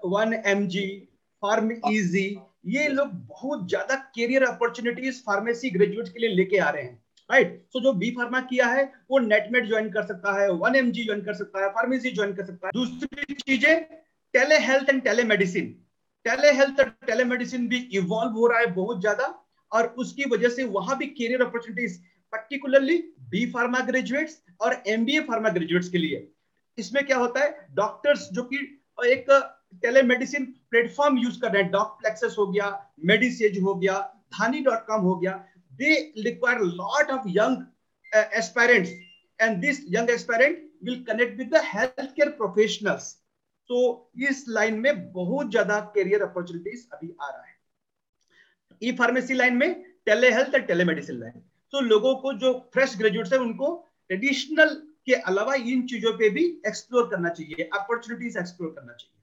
one 0.07 0.33
M 0.47 0.67
G 0.69 0.87
PharmEasy 1.73 2.27
ये 2.69 2.89
लोग 2.89 3.09
बहुत 3.29 3.69
ज़्यादा 3.69 3.95
कैरियर 4.15 4.43
अपॉर्चुनिटीज़ 4.45 5.21
फार्मेसी 5.23 5.71
ग्रेजुएट 5.71 6.09
के 6.09 6.21
लिए 6.21 6.35
लेके 6.37 6.59
आ 6.59 6.71
रहे 6.71 6.83
हैं। 6.83 7.03
Right 7.31 7.47
right? 7.47 7.73
सो 7.73 7.79
so, 7.79 7.85
जो 7.85 7.93
बी 7.93 8.11
फार्मा 8.11 8.41
किया 8.41 8.67
है 8.67 8.85
वो 9.11 9.19
नेटमेट 9.19 9.67
ज्वाइन 9.69 9.91
कर 9.91 10.07
सकता 10.07 10.33
है 10.41 10.49
वन 10.53 10.77
एम 10.77 10.91
जी 10.93 11.05
ज्वाइन 11.05 11.21
कर 11.23 11.35
सकता 11.35 11.63
है 11.63 11.69
फार्मेसी 11.71 12.11
ज्वाइन 12.11 12.33
कर 12.35 12.45
सकता 12.45 12.67
है। 12.67 12.73
दूसरी 12.75 13.35
चीज़ें 13.35 13.85
टेले 14.35 14.59
health 14.61 14.91
and 14.91 15.03
tele 15.03 15.25
medicine 15.25 15.67
tele 16.27 16.51
health 16.53 16.81
और 16.81 16.89
टेले 17.07 17.25
मेडिसिन 17.25 17.69
भी 17.69 17.79
इवॉल्व 17.95 18.33
हो 18.33 18.47
रहा 18.47 18.59
है 18.59 18.67
बहुत 18.75 19.01
ज़्यादा 19.01 19.35
और 19.73 19.87
उसकी 19.99 20.25
वजह 20.31 20.49
से 20.49 20.65
वहाँ 20.71 20.97
भी 20.99 21.07
career 21.09 21.43
opportunities 21.43 21.99
particularly 22.33 22.97
B 23.31 23.45
pharma 23.53 23.81
graduates 23.87 24.43
और 24.61 24.83
एमबीए 24.89 25.21
फार्मा 25.23 25.49
ग्रेजुएट्स 25.51 25.89
के 25.89 25.99
लिए। 25.99 26.29
इसमें 26.79 27.05
क्या 27.07 27.17
होता 27.19 27.45
है? 27.45 27.67
डॉक्टर्स 27.75 28.29
जो 28.33 28.43
कि 28.45 28.57
एक 29.07 29.27
टेलीमेडिसिन 29.83 30.45
प्लेटफॉर्म 30.71 31.19
यूज़ 31.19 31.41
कर 31.41 31.53
रहे 31.53 31.63
हैं। 31.63 31.71
डॉक्प्लेक्सेस 31.73 32.35
हो 32.39 32.47
गया 32.47 32.67
मेडिसेज 33.07 33.59
हो 33.63 33.75
गया 33.75 33.99
धानी 34.33 34.61
डॉट 34.63 34.87
कॉम 34.87 35.01
हो 35.03 35.15
गया। 35.17 35.33
They 35.73 35.95
require 36.19 36.61
lot 36.61 37.11
of 37.11 37.29
young 37.29 38.17
aspirants 38.39 38.91
and 39.41 39.61
this 39.61 39.81
young 39.91 40.11
aspirant 40.11 40.69
will 40.85 41.03
connect 41.05 41.39
with 41.39 41.55
the 41.55 41.61
health 41.65 42.01
care 42.07 42.29
professionals 42.39 43.13
तो 43.71 43.79
इस 44.29 44.45
लाइन 44.49 44.79
में 44.81 45.13
बहुत 45.13 45.51
ज़्यादा 45.51 45.79
करियर 45.95 46.23
अपॉर्चुनिटीज़ 46.23 46.87
अभी 46.93 47.15
आ 47.21 47.29
रहा 47.29 47.43
है। 47.43 47.59
ई 48.83 48.93
फार्मेसी 48.97 49.35
लाइन 49.35 49.57
में 49.57 49.83
टेले 50.07 50.31
हेल्थ 50.33 50.55
और 50.55 50.61
टेलीमेडिसिन 50.67 51.19
लाइन 51.21 51.43
तो 51.73 51.81
लोगों 51.81 52.15
को 52.15 52.33
जो 52.33 52.71
फ्रेश 52.75 52.99
ग्रेजुएट्स 52.99 53.33
है, 53.33 53.39
उनको 53.39 53.89
ट्रेडिशनल 54.09 54.75
के 55.07 55.13
अलावा 55.13 55.55
इन 55.55 55.87
चीज़ों 55.87 56.13
पे 56.13 56.31
भी 56.31 56.63
एक्सप्लोर 56.67 57.09
करना 57.11 57.29
चाहिए 57.29 57.71
अपॉर्चुनिटीज़ 57.75 58.39
एक्सप्लोर 58.39 58.71
करना 58.71 58.93
चाहिए। 58.93 59.17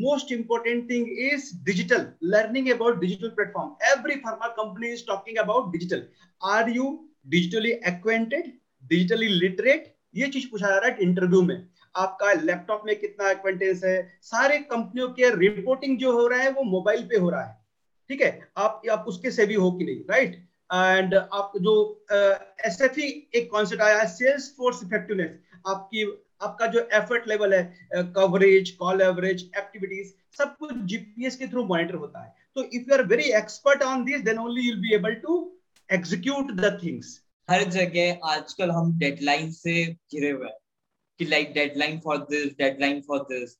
Most 0.00 0.28
important 0.28 0.82
thing 0.90 1.04
is 1.28 1.44
digital, 1.68 2.02
learning 2.34 2.66
about 2.74 3.00
digital 3.04 3.30
platform. 3.30 3.70
Every 3.92 4.16
pharma 4.16 4.50
company 4.58 4.90
is 4.96 5.04
talking 5.10 5.38
about 5.44 5.70
digital. 5.76 6.02
Are 6.50 6.76
you 6.76 6.90
digitally 7.34 7.72
acquainted, 7.92 8.50
digitally 8.92 9.30
literate? 9.42 9.80
ये 10.14 10.28
चीज़ 10.28 10.50
पूछा 10.50 10.68
जा 10.68 10.78
रहा 10.78 10.90
है 10.90 10.98
इंटरव्यू 11.02 11.42
में। 11.42 11.68
आपका 11.96 12.32
लैपटॉप 12.32 12.82
में 12.86 13.00
कितना 13.00 13.30
एक्वेंटेंस 13.30 13.84
है? 13.84 14.18
सारे 14.22 14.58
कंपनियों 14.58 15.08
के 15.08 15.34
रिपोर्टिंग 15.36 15.98
जो 15.98 16.12
हो 16.12 16.26
रहा 16.26 16.40
है, 16.40 16.50
वो 16.50 16.62
मोबाइल 16.62 17.02
पे 17.02 17.16
हो 17.16 17.30
रहा 17.30 17.44
है। 17.44 17.66
ठीक 18.08 18.20
है? 18.20 18.52
आप 18.56 18.82
आप 18.90 19.04
उसके 19.08 19.30
से 19.30 19.46
भी 19.46 19.54
हो 19.54 19.72
कि 19.72 19.84
नहीं 19.84 20.00
राइट 20.10 20.47
एंड 20.70 21.14
आप 21.14 21.52
जो 21.56 21.74
एस 22.66 22.80
एफ़ 22.82 22.98
ई 23.00 23.08
एक 23.36 23.50
कॉन्सेप्ट 23.50 23.82
आया 23.82 23.98
है 23.98 24.06
सेल्स 24.08 24.48
फोर्स 24.56 24.82
इफेक्टिवनेस 24.84 25.30
आपकी, 25.66 26.02
आपका 26.42 26.66
जो 26.66 26.80
एफर्ट 26.94 27.28
लेवल 27.28 27.54
है 27.54 28.02
कवरेज 28.16 28.70
कॉल 28.80 29.00
एवरेज 29.02 29.50
एक्टिविटीज़ 29.58 30.12
सब 30.38 30.56
कुछ 30.56 30.74
जीपीएस 30.90 31.36
के 31.36 31.46
थ्रू 31.48 31.64
मॉनिटर 31.66 31.94
होता 31.94 32.24
है। 32.24 32.34
तो 32.54 32.62
if 32.64 32.90
you 32.90 32.94
are 32.94 33.02
very 33.06 33.30
expert 33.38 33.82
on 33.82 34.04
this 34.04 34.20
then 34.24 34.38
only 34.38 34.68
you'll 34.68 34.80
be 34.80 34.94
able 34.94 35.14
to 35.22 35.40
execute 35.90 36.52
the 36.52 36.78
things 36.82 37.18
हर 37.48 37.62
जगह 37.70 38.28
आजकल 38.30 38.70
हम 38.70 38.98
डेडलाइन 38.98 39.50
से 39.52 39.84
घिरे 39.86 40.30
हुए 40.30 40.50
कि 41.20 41.24
like 41.24 41.52
deadline 41.54 41.98
for 42.00 42.18
this 42.30 42.52
deadline 42.58 43.00
for 43.08 43.26
this 43.30 43.56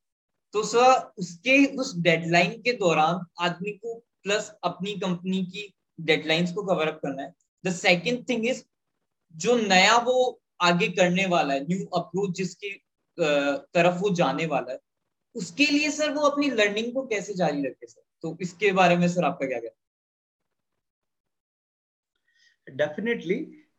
तो 0.54 0.62
सर 0.62 1.12
उसके, 1.18 1.64
उस 1.66 1.96
डेडलाइन 1.98 2.50
के 2.62 2.72
दौरान 2.72 3.24
आदमी 3.40 3.70
को 3.72 3.94
प्लस 4.24 4.50
अपनी 4.64 4.92
कंपनी 4.98 5.42
की 5.44 5.72
डेडलाइंस 5.98 6.52
को 6.52 6.62
कवर 6.64 6.88
अप 6.88 7.00
करना 7.02 7.22
है। 7.22 7.34
द 7.64 7.72
सेकेंड 7.74 8.28
थिंग 8.28 8.46
इज़ 8.46 8.62
जो 9.34 9.56
नया 9.58 9.96
वो 10.02 10.40
आगे 10.62 10.88
करने 10.90 11.26
वाला 11.28 11.54
है 11.54 11.60
न्यू 11.62 11.84
अप्रोच 11.96 12.36
जिसकी 12.36 12.70
तरफ़ 13.18 13.98
वो 14.00 14.10
जाने 14.14 14.46
वाला 14.46 14.72
है, 14.72 14.78
उसके 15.34 15.66
लिए 15.66 15.90
सर 15.90 16.10
वो 16.14 16.20
अपनी 16.28 16.50
लर्निंग 16.52 16.92
को 16.94 17.02
कैसे 17.06 17.34
जारी 17.34 17.62
रखे 17.66 17.86
सर 17.86 18.02
तो 18.24 18.36
इसके 18.42 18.72
बारे 18.72 18.96
में 18.96 19.08
सर 19.08 19.24
आपका 19.24 19.46
क्या 19.46 19.58
कहना 19.58 19.74
डेफिनेटली 22.66 23.34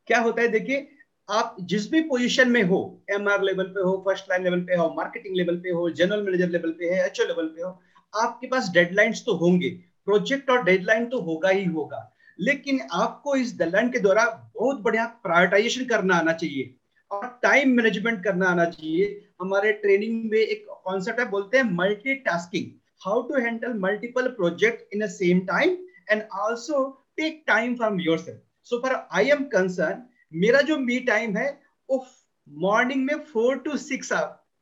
क्या 0.07 0.19
होता 0.19 0.41
है, 0.41 0.47
देखिए, 0.47 0.87
आप 1.29 1.55
जिस 1.61 1.89
भी 1.91 2.01
पोजीशन 2.03 2.49
में 2.51 2.61
हो 2.63 2.79
एम 3.11 3.27
आर 3.29 3.41
लेवल 3.43 3.65
पे 3.65 3.81
हो 3.81 3.91
फ़र्स्ट 4.05 4.29
लाइन 4.29 4.43
लेवल 4.43 4.61
पे 4.65 4.75
हो 4.75 4.87
मार्केटिंग 4.95 5.35
लेवल 5.35 5.57
पे 5.61 5.69
हो 5.71 5.89
जनरल 5.91 6.23
मैनेजर 6.23 6.49
लेवल 6.49 6.71
पे 6.79 6.89
है 6.89 7.05
एचओ 7.05 7.25
लेवल 7.27 7.47
पे 7.47 7.61
हो, 7.61 7.69
आपके 8.13 8.47
पास 8.47 8.69
डेडलाइंस 8.73 9.23
तो 9.25 9.35
होंगे। 9.37 9.69
प्रोजेक्ट 10.09 10.49
और 10.49 10.63
डेडलाइन 10.63 11.05
तो 11.09 11.21
होगा 11.21 11.49
ही 11.49 11.65
होगा। 11.67 12.05
लेकिन 12.39 12.79
आपको 12.93 13.35
इस 13.35 13.57
डेडलाइन 13.57 13.89
के 13.91 13.99
द्वारा 13.99 14.25
बहुत 14.55 14.81
बढ़िया 14.81 15.05
प्रायोरिटाइजेशन 15.23 15.85
करना 15.85 16.15
आना 16.15 16.33
चाहिए 16.33 16.75
और 17.11 17.27
टाइम 17.43 17.69
मैनेजमेंट 17.77 18.23
करना 18.23 18.47
आना 18.47 18.65
चाहिए। 18.67 19.05
हमारे 19.41 19.71
ट्रेनिंग 19.81 20.29
में 20.31 20.37
एक 20.37 20.65
कॉन्सेप्ट 20.85 21.19
है, 21.19 21.29
बोलते 21.29 21.57
हैं 21.57 21.63
multitasking 22.25 22.65
how 23.01 23.21
to 23.21 23.39
handle 23.39 23.73
multiple 23.79 24.27
project 24.37 24.93
in 24.93 25.07
same 25.09 25.39
time 25.47 25.77
and 26.11 26.23
also 26.39 26.83
take 27.17 27.43
time 27.47 27.75
from 27.75 27.99
yourself 28.19 28.41
so 28.69 28.81
for 28.81 28.95
I 29.11 29.29
am 29.31 29.43
concern 29.53 30.03
मेरा 30.33 30.61
जो 30.61 30.77
मी 30.79 30.99
टाइम 31.05 31.37
है, 31.37 31.49
वो 31.89 32.05
मॉर्निंग 32.47 33.05
में 33.05 33.19
फोर 33.23 33.57
टू 33.59 33.77
सिक्स 33.79 34.11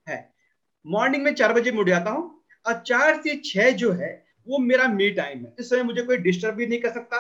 है। 0.08 0.20
मॉर्निंग 0.86 1.24
में 1.24 1.34
चार 1.34 1.54
बजे 1.54 1.72
मुड़ 1.72 1.90
जाता 1.90 2.12
हूँ 2.12 2.24
और 2.66 2.82
चार 2.88 3.22
से 3.22 3.36
छह 3.46 3.70
जो 3.78 3.92
है 3.94 4.12
वो 4.48 4.58
मेरा 4.60 4.88
मी 4.90 5.10
टाइम 5.12 5.40
है। 5.40 5.54
इस 5.60 5.70
समय 5.70 5.84
मुझे 5.84 6.02
कोई 6.04 6.18
डिस्टर्ब 6.20 6.56
भी 6.56 6.68
नहीं 6.68 6.80
कर 6.82 6.92
सकता, 6.92 7.20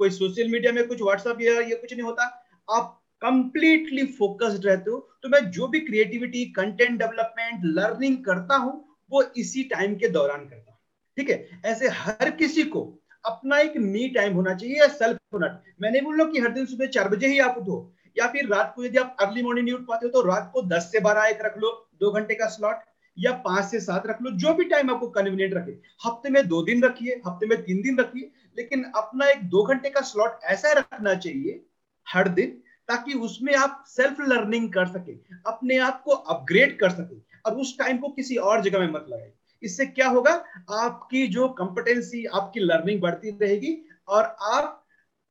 कोई 0.00 0.10
सोशल 0.12 0.48
मीडिया 0.50 0.72
में 0.72 0.86
कुछ 0.88 1.02
व्हाट्सएप 1.02 1.40
या 1.40 1.60
ये 1.60 1.74
कुछ 1.76 1.92
नहीं 1.92 2.02
होता। 2.02 2.24
आप 2.68 3.00
कंप्लीटली 3.22 4.04
फोकस्ड 4.12 4.66
रहते 4.66 4.90
हो 4.90 4.98
तो 5.22 5.28
मैं 5.28 5.40
जो 5.50 5.66
भी 5.68 5.80
क्रिएटिविटी 5.80 6.44
कंटेंट 6.52 6.98
डेवलपमेंट 6.98 7.60
लर्निंग 7.66 8.16
करता 8.24 8.56
हूँ, 8.56 8.72
वो 9.10 9.22
इसी 9.36 9.62
टाइम 9.64 9.94
के 9.96 10.08
दौरान 10.10 10.40
करता 10.40 10.70
हूँ। 10.70 10.78
ठीक 11.16 11.30
है? 11.30 11.48
ऐसे 11.64 11.88
हर 11.90 12.30
किसी 12.32 12.62
को 12.64 12.80
अपना 13.24 13.58
एक 13.58 13.76
मी 13.78 14.08
टाइम 14.14 14.34
होना 14.34 14.54
चाहिए 14.54 14.78
या 14.78 14.86
सेल्फ 14.90 15.18
होना। 15.32 15.46
मैं 15.80 15.90
नहीं 15.90 16.02
बोल 16.02 16.18
रहा 16.18 16.30
कि 16.30 16.40
हर 16.40 16.52
दिन 16.52 16.66
सुबह 16.66 16.86
चार 16.88 17.08
बजे 17.08 17.26
ही 17.28 17.38
आप 17.40 17.58
उठो, 17.58 17.76
या 18.16 18.26
फिर 18.28 18.48
रात 18.48 18.72
को 18.76 18.84
यदि 18.84 18.98
आप 18.98 19.16
अर्ली 19.20 19.42
मॉर्निंग 19.42 19.64
नहीं 19.64 19.74
उठ 19.74 19.86
पाते 19.86 20.06
हो 20.06 20.12
तो 20.12 20.26
रात 20.26 20.50
को 20.54 20.62
दस 20.68 20.90
से 20.92 21.00
बारह 21.00 21.28
एक 21.28 21.44
रख 21.44 21.58
लो, 21.58 21.70
दो 21.94 22.10
घंटे 22.10 22.34
का 22.34 22.48
स्लॉट 22.48 22.82
या 23.18 23.32
पाँच 23.32 23.64
से 23.64 23.80
सात 23.80 24.06
रख 24.06 24.22
लो, 24.22 24.30
जो 24.30 24.54
भी 24.54 24.64
टाइम 24.64 24.90
आपको 24.90 25.08
कन्वीनियंट 25.08 25.54
रखे। 25.54 25.72
हफ़्ते 26.06 26.30
में 26.30 26.46
दो 26.48 26.62
दिन 26.62 26.82
रखिए, 26.82 27.20
हफ़्ते 27.26 27.46
में 27.46 27.62
तीन 27.62 27.82
दिन 27.82 27.98
रखिए, 27.98 28.30
लेकिन 28.58 28.84
अपना 28.96 29.26
एक 29.26 29.42
दो 29.42 29.62
घंटे 29.62 29.90
का 29.90 30.00
स्लॉट 30.00 30.38
ऐसा 30.44 30.72
रखना 30.72 31.14
चाहिए 31.14 31.64
हर 32.06 32.28
दिन, 32.28 32.50
ताकि 32.88 33.14
उसमें 33.14 33.54
आप 33.54 33.84
सेल्फ 33.86 34.20
लर्निंग 34.20 34.72
कर 34.72 34.86
सके, 34.86 35.12
अपने 35.46 35.76
आप 35.78 36.02
को 36.02 36.10
अपग्रेड 36.10 36.78
कर 36.78 36.90
सके, 36.90 37.16
और 37.46 37.56
उस 37.56 37.78
टाइम 37.78 37.98
को 37.98 38.08
किसी 38.08 38.36
और 38.36 38.62
जगह 38.62 38.78
में 38.78 38.90
मत 38.92 39.06
लगाए। 39.08 39.32
इससे 39.62 39.86
क्या 39.86 40.08
होगा? 40.08 40.32
आपकी 40.70 41.26
जो 41.26 41.48
कंपिटेंसी 41.48 42.24
आपकी 42.24 42.60
लर्निंग 42.60 43.00
बढ़ती 43.00 43.30
रहेगी, 43.30 43.76
और 44.08 44.36
आप 44.42 44.80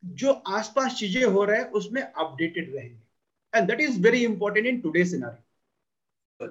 जो 0.06 0.32
आसपास 0.32 0.94
चीज़ें 0.94 1.24
हो 1.24 1.44
रहे 1.44 1.58
हैं, 1.58 1.70
उसमें 1.72 2.02
अपडेटेड 2.02 2.76
रहेंगे। 2.76 3.58
And 3.58 3.68
that 3.68 3.82
is 3.82 4.02
very 4.02 4.24
important 4.26 4.68
in 4.68 4.80
today 4.82 5.06
scenario 5.06 5.44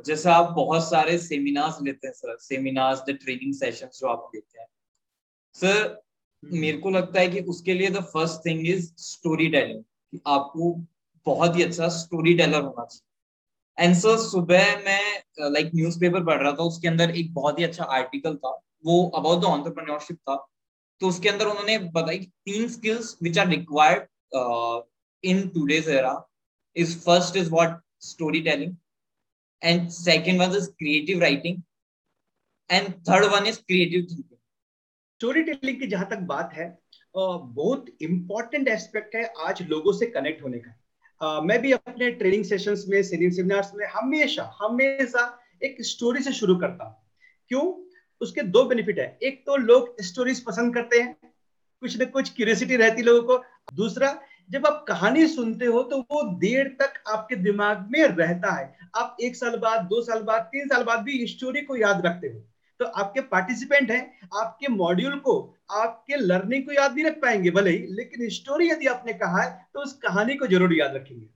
जैसे 0.06 0.30
आप 0.30 0.50
बहुत 0.56 0.88
सारे 0.88 1.16
सेमिनार्स 1.18 1.80
लेते 1.82 2.06
हैं 2.06 2.14
sir 2.14 2.36
seminars 2.40 3.00
the 3.08 3.16
training 3.22 3.54
sessions 3.54 4.00
जो 4.00 4.08
आप 4.08 4.30
लेते 4.34 4.60
हैं। 4.60 4.66
Sir 5.54 5.80
hmm. 6.42 6.60
मेरे 6.60 6.78
को 6.78 6.90
लगता 6.90 7.20
है 7.20 7.28
कि 7.28 7.40
उसके 7.52 7.74
लिए 7.74 7.90
the 7.90 8.02
first 8.12 8.46
thing 8.46 8.66
is 8.68 8.92
storytelling 9.48 10.20
आपको 10.26 10.72
बहुत 11.26 11.56
ही 11.56 11.62
अच्छा 11.62 11.88
स्टोरी 11.88 12.34
टेलर 12.34 12.60
होना 12.60 12.84
चाहिए। 12.84 13.84
एंड 13.84 13.96
सर 13.96 14.16
सुबह 14.18 14.76
मैं 14.84 15.50
लाइक 15.50 15.66
uh, 15.66 15.74
न्यूज़पेपर 15.74 16.24
पढ़ 16.24 16.42
रहा 16.42 16.52
था 16.52 16.62
उसके 16.62 16.88
अंदर 16.88 17.10
एक 17.16 17.32
बहुत 17.34 17.58
ही 17.58 17.64
अच्छा 17.64 17.84
आर्टिकल 17.84 18.36
था 18.36 18.50
वो 18.86 19.04
अबाउट 19.16 19.40
द 19.40 19.44
ऑन्टरप्रन्योरशिप 19.44 20.16
था। 20.16 20.36
तो 21.00 21.08
उसके 21.08 21.28
अंदर 21.28 21.46
उन्होंने 21.46 21.78
बताई 21.94 22.18
तीन 22.18 22.68
skills 22.68 23.16
which 23.22 23.38
are 23.38 23.48
required 23.48 24.84
in 25.24 25.48
today's 25.48 25.88
era 25.88 26.14
is 26.76 26.98
first 27.00 27.36
is 27.36 27.50
what 27.50 27.80
storytelling 28.40 28.76
one 29.64 30.56
is 30.56 30.70
creative 30.70 31.20
writing 31.20 31.62
and 32.70 32.94
third 32.94 33.24
one 33.24 33.46
is 33.46 33.58
creative 33.58 34.00
thinking 34.00 34.38
storytelling 35.42 35.80
की 35.80 35.86
जहाँ 35.86 36.08
तक 36.10 36.18
बात 36.18 36.50
है 36.54 36.78
uh, 36.78 37.40
बहुत 37.42 37.86
इंपॉर्टेंट 38.02 38.68
एस्पेक्ट 38.68 39.14
है 39.14 39.32
आज 39.40 39.62
लोगों 39.62 39.92
से 39.92 40.06
कनेक्ट 40.06 40.42
होने 40.42 40.58
का। 40.58 40.78
मैं 41.40 41.62
भी 41.62 41.72
अपने 41.72 42.10
ट्रेनिंग 42.10 42.44
सेशंस 42.44 42.84
में 42.88 43.02
सेमिनार्स 43.02 43.70
में 43.74 43.86
हमेशा 43.86 44.58
हमेशा 44.62 45.38
एक 45.64 45.76
स्टोरी 45.80 46.22
से 46.22 46.32
शुरू 46.32 46.56
करता 46.56 46.84
हूँ। 46.84 46.96
क्यों? 47.48 47.88
उसके 48.20 48.42
दो 48.42 48.64
बेनिफिट 48.64 48.98
है। 48.98 49.18
एक 49.22 49.46
तो 49.46 49.56
लोग 49.56 50.02
स्टोरीज 50.02 50.44
पसंद 50.44 50.74
करते 50.74 51.00
हैं 51.00 51.34
कुछ 51.80 51.98
ना 51.98 52.04
कुछ 52.04 52.32
क्यूरियोसिटी 52.34 52.76
रहती 52.76 53.02
लोगों 53.02 53.22
को। 53.22 53.44
दूसरा 53.76 54.22
जब 54.50 54.66
आप 54.66 54.84
कहानी 54.88 55.26
सुनते 55.28 55.66
हो 55.66 55.82
तो 55.82 55.98
वो 56.02 56.22
देर 56.38 56.68
तक 56.80 57.02
आपके 57.08 57.36
दिमाग 57.38 57.88
में 57.90 58.02
रहता 58.02 58.54
है। 58.54 58.88
आप 58.96 59.16
एक 59.20 59.36
साल 59.36 59.56
बाद, 59.56 59.80
दो 59.82 60.00
साल 60.02 60.22
बाद, 60.22 60.40
तीन 60.42 60.68
साल 60.68 60.82
बाद 60.84 61.02
भी 61.02 61.26
स्टोरी 61.26 61.60
को 61.60 61.76
याद 61.76 62.06
रखते 62.06 62.26
हो। 62.26 62.40
तो 62.80 62.84
आपके 62.84 63.20
पार्टिसिपेंट 63.22 63.90
हैं, 63.90 64.28
आपके 64.34 64.68
मॉड्यूल 64.68 65.18
को, 65.18 65.34
आपके 65.72 66.16
लर्निंग 66.16 66.64
को 66.64 66.72
याद 66.72 66.94
नहीं 66.94 67.04
रख 67.04 67.20
पाएँगे 67.22 67.50
भले 67.50 67.70
ही, 67.70 67.86
लेकिन 67.90 68.28
स्टोरी 68.30 68.70
यदि 68.70 68.86
आपने 68.86 69.12
कहा 69.14 69.42
है 69.42 69.50
तो 69.74 69.82
उस 69.82 69.92
कहानी 69.98 70.34
को 70.34 70.46
ज़रूर 70.46 70.74
याद 70.74 70.94
रखेंगे। 70.94 71.26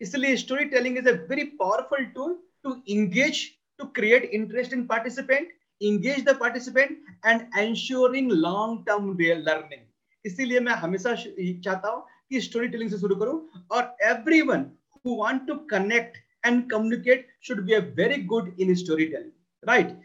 इसलिए 0.00 0.36
storytelling 0.66 0.98
is 0.98 1.08
a 1.08 1.12
very 1.30 1.44
powerful 1.60 2.04
tool 2.14 2.38
to 2.64 2.76
engage 2.88 3.44
to 3.78 3.84
create 3.94 4.24
interest 4.32 4.72
in 4.72 4.86
participant 4.86 5.52
engage 5.80 6.24
the 6.24 6.36
participant 6.40 6.98
and 7.26 7.40
ensuring 7.58 8.30
long 8.32 8.84
term 8.86 9.16
learning 9.20 9.82
इसीलिए 10.24 10.60
मैं 10.60 10.72
हमेशा 10.72 11.14
चाहता 11.14 11.88
हूँ 11.88 12.04
कि 12.30 12.40
स्टोरी 12.40 12.68
टेलिंग 12.68 12.90
से 12.90 12.98
शुरू 12.98 13.16
करो 13.16 13.32
और 13.70 13.96
everyone 14.50 14.70
want 15.06 15.46
to 15.46 15.54
connect 15.70 16.16
and 16.46 16.62
communicate 16.70 17.26
should 17.42 17.60
be 17.66 17.72
a 17.72 17.78
very 17.96 18.22
good 18.32 18.54
in 18.60 18.74
storytelling 19.06 19.68
right 19.68 19.96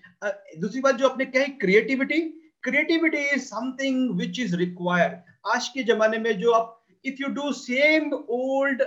दूसरी 0.60 0.82
बात 0.82 0.96
जो 0.96 1.08
आपने 1.08 1.26
कही 1.28 1.52
creativity 1.62 2.20
creativity 2.64 3.18
is 3.36 3.42
something 3.44 4.10
which 4.20 4.40
is 4.40 4.56
required 4.56 5.18
आज 5.48 5.68
के 5.74 5.84
जमाने 5.84 6.18
में 6.20 6.32
जो 6.40 6.52
आप 6.52 6.76
if 7.06 7.22
you 7.22 7.28
do 7.34 7.52
same 7.54 8.12
old 8.14 8.82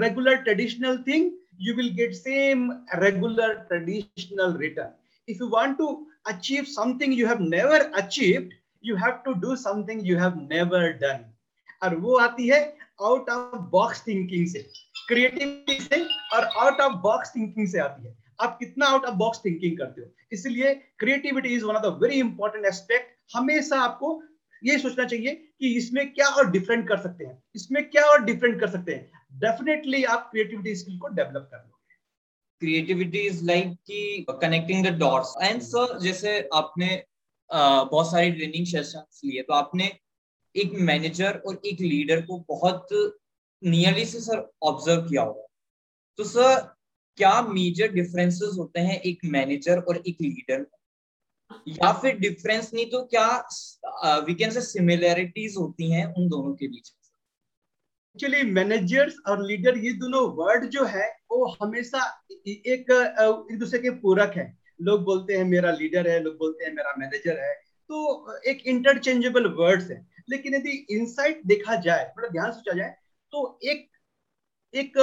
regular 0.00 0.36
traditional 0.42 0.98
thing 1.08 1.30
you 1.60 1.74
will 1.74 1.88
get 1.94 2.14
same 2.14 2.70
regular 3.02 3.54
traditional 3.68 4.56
return 4.60 5.32
if 5.32 5.42
you 5.42 5.48
want 5.48 5.78
to 5.78 5.88
achieve 6.26 6.64
something 6.68 7.18
you 7.18 7.26
have 7.26 7.42
never 7.48 7.90
achieve 7.94 8.48
you 8.84 8.96
have 8.96 9.20
to 9.24 9.32
do 9.40 9.56
something 9.58 10.06
you 10.06 10.18
have 10.18 10.40
never 10.50 10.88
done 11.02 11.24
और 11.84 11.94
वो 11.96 12.16
आती 12.18 12.48
है 12.48 12.60
out 13.02 13.30
of 13.30 13.56
box 13.70 14.02
thinking 14.06 14.46
से 14.48 14.58
creativity 15.08 15.78
से 15.80 16.02
और 16.34 16.44
out 16.44 16.80
of 16.80 16.92
box 17.02 17.34
thinking 17.36 17.68
से 17.68 17.78
आती 17.78 18.06
है। 18.06 18.16
आप 18.42 18.56
कितना 18.58 18.86
आउट 18.86 19.04
ऑफ़ 19.04 19.14
बॉक्स 19.14 19.40
थिंकिंग 19.44 19.76
करते 19.78 20.00
हो? 20.00 20.08
इसलिए 20.32 20.74
creativity 20.98 21.54
is 21.54 21.64
one 21.64 21.76
of 21.76 21.82
the 21.82 21.98
very 22.02 22.18
important 22.20 22.66
aspect 22.66 23.36
हमेशा 23.36 23.80
आपको 23.80 24.20
ये 24.62 24.78
सोचना 24.78 25.04
चाहिए 25.04 25.34
कि 25.60 25.74
इसमें 25.76 26.12
क्या 26.12 26.28
और 26.28 26.50
डिफरेंट 26.50 26.86
कर 26.88 26.98
सकते 26.98 27.24
हैं। 27.24 27.42
इसमें 27.54 27.88
क्या 27.90 28.02
और 28.02 28.24
डिफरेंट 28.24 28.60
कर 28.60 28.68
सकते 28.70 28.94
हैं? 28.94 29.10
डेफिनेटली 29.40 30.02
आप 30.04 30.28
क्रिएटिविटी 30.30 30.74
स्किल 30.76 30.98
को 30.98 31.08
डेवलप 31.08 31.48
कर 31.52 31.58
लोगे। 31.58 31.72
क्रिएटिविटी 32.60 33.18
इज़ 33.18 33.44
लाइक 33.46 33.72
कि 33.86 34.26
connecting 34.30 34.86
the 34.86 34.92
dots 34.98 35.34
and 35.42 35.60
sir 35.62 35.98
जैसे 36.00 36.38
आपने 36.54 37.02
बहुत 37.50 38.10
सारी 38.10 38.30
ट्रेनिंग 38.32 38.66
सेशंस 38.66 39.20
लिए 39.24 39.42
तो 39.42 39.54
आपने 39.54 39.90
एक 40.54 40.72
मैनेजर 40.80 41.36
और 41.46 41.60
एक 41.66 41.80
लीडर 41.80 42.20
को 42.22 42.38
बहुत 42.48 42.88
नियरली 43.62 44.04
से 44.04 44.20
सर 44.20 44.48
ऑब्ज़र्व 44.62 45.02
किया 45.02 45.22
होगा। 45.22 45.46
तो 46.18 46.24
सर 46.24 46.60
क्या 47.18 47.40
मेजर 47.42 47.92
डिफरेंसेस 47.92 48.56
होते 48.58 48.80
हैं 48.80 49.00
एक 49.02 49.20
मैनेजर 49.32 49.78
और 49.78 49.96
एक 49.98 50.16
लीडर 50.22 50.66
या 51.68 51.92
फिर 51.92 52.18
डिफरेंस 52.18 52.72
नहीं 52.74 52.86
तो 52.90 53.02
क्या 53.06 53.26
वी 54.26 54.34
कैन 54.34 54.50
से 54.50 54.60
सिमिलैरिटीज 54.62 55.56
होती 55.58 55.90
हैं 55.90 56.06
उन 56.06 56.28
दोनों 56.28 56.54
के 56.54 56.68
बीच 56.68 56.92
एक्चुअली 58.16 58.42
मैनेजर्स 58.52 59.14
और 59.28 59.44
लीडर 59.46 59.78
ये 59.78 59.92
दोनों 59.92 60.22
वर्ड 60.34 60.64
जो 60.70 60.84
है, 60.84 61.06
वो 61.30 61.46
हमेशा 61.62 62.00
एक 62.30 62.90
एक 63.48 63.58
दूसरे 63.58 63.78
के 63.78 63.90
पूरक 64.00 64.36
है। 64.36 64.46
लोग 64.82 65.02
बोलते 65.04 65.36
हैं 65.36 65.44
मेरा 65.44 65.70
लीडर 65.72 66.08
है, 66.08 66.22
लोग 66.22 66.36
बोलते 66.38 66.64
हैं 66.64 66.72
मेरा 66.74 66.94
मैनेजर 66.98 67.40
है। 67.40 67.54
तो 67.54 68.36
एक 68.42 68.62
इंटरचेंजेबल 68.66 69.46
वर्ड्स 69.54 69.90
है। 69.90 69.96
लेकिन 70.28 70.54
यदि 70.54 70.70
इनसाइट 70.90 71.40
देखा 71.46 71.74
जाए, 71.76 72.12
थोड़ा 72.16 72.28
ध्यान 72.28 72.52
सोचा 72.52 72.72
जाए 72.72 72.96
तो 73.32 73.58
एक 73.64 73.88
एक 74.74 74.98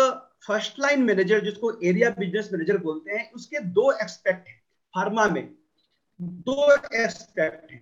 फ़र्स्ट 0.47 0.79
लाइन 0.79 1.03
मैनेजर 1.03 1.43
जिसको 1.43 1.71
एरिया 1.83 2.09
बिज़नेस 2.09 2.49
मैनेजर 2.53 2.77
बोलते 2.79 3.11
हैं, 3.11 3.31
उसके 3.31 3.59
दो 3.59 3.91
एक्सपेक्ट 3.93 4.47
है 4.47 4.53
फार्मा 4.93 5.25
में। 5.27 5.43
दो 6.19 6.73
एस्पेक्ट 6.95 7.71
है। 7.71 7.79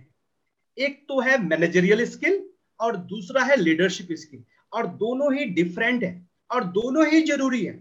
एक 0.77 1.05
तो 1.09 1.19
है 1.21 1.37
मैनेजरियल 1.43 2.05
स्किल 2.05 2.43
और 2.79 2.97
दूसरा 3.07 3.43
है 3.43 3.55
लीडरशिप 3.55 4.07
स्किल 4.13 4.43
और 4.73 4.87
दोनों 4.97 5.33
ही 5.33 5.45
डिफरेंट 5.45 6.03
है, 6.03 6.27
और 6.49 6.63
दोनों 6.65 7.07
ही 7.07 7.21
ज़रूरी 7.23 7.63
है, 7.65 7.73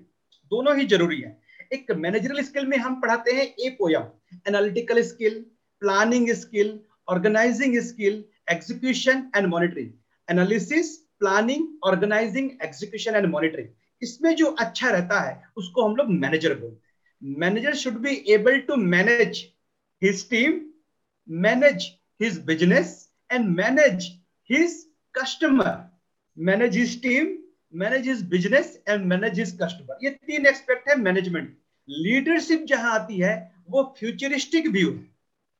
दोनों 0.53 0.77
ही 0.79 0.87
ज़रूरी 0.87 1.21
है। 1.21 1.37
एक 1.73 1.91
मैनेजरियल 1.97 2.45
स्किल 2.45 2.67
में 2.67 2.77
हम 2.79 3.01
पढ़ाते 3.01 3.33
हैं 3.33 3.47
a 3.57 3.71
poem 3.79 4.09
analytical 4.49 5.03
skill 5.03 5.41
planning 5.83 6.31
skill 6.35 6.79
organising 7.09 7.79
skill 7.83 8.25
execution 8.51 9.31
and 9.37 9.47
monitoring 9.47 9.91
analysis 10.31 10.97
planning 11.19 11.67
organising 11.85 12.51
execution 12.63 13.15
and 13.15 13.27
monitoring 13.27 13.69
इसमें 14.03 14.35
जो 14.37 14.47
अच्छा 14.47 14.91
रहता 14.91 15.21
है 15.21 15.43
उसको 15.57 15.89
हम 15.89 15.97
लोग 15.97 16.11
मैनेजर 16.11 16.55
बोलते 16.55 16.77
हैं। 16.77 17.39
Manager 17.39 17.75
should 17.75 17.99
be 18.03 18.25
able 18.35 18.59
to 18.69 18.77
manage 18.89 19.47
his 20.03 20.21
team, 20.23 20.53
manage 21.29 21.85
his 22.21 22.39
business, 22.39 22.91
and 23.31 23.49
manage 23.57 24.05
his 24.51 24.87
customer. 25.15 25.91
Manage 26.37 26.77
his 26.77 26.95
team, 26.97 27.33
manage 27.73 28.05
his 28.05 28.23
business, 28.23 28.69
and 28.87 29.09
manage 29.13 29.41
his 29.43 29.51
customer. 29.63 29.97
ये 30.03 30.11
तीन 30.11 30.47
एक्सपेक्ट 30.47 30.89
है 30.89 30.97
मैनेजमेंट 30.97 31.49
लीडरशिप 31.89 32.65
जहाँ 32.69 32.95
आती 32.95 33.19
है 33.19 33.35
वो 33.71 33.83
फ्यूचरिस्टिक 33.99 34.69
व्यू 34.69 34.93
है। 34.93 35.05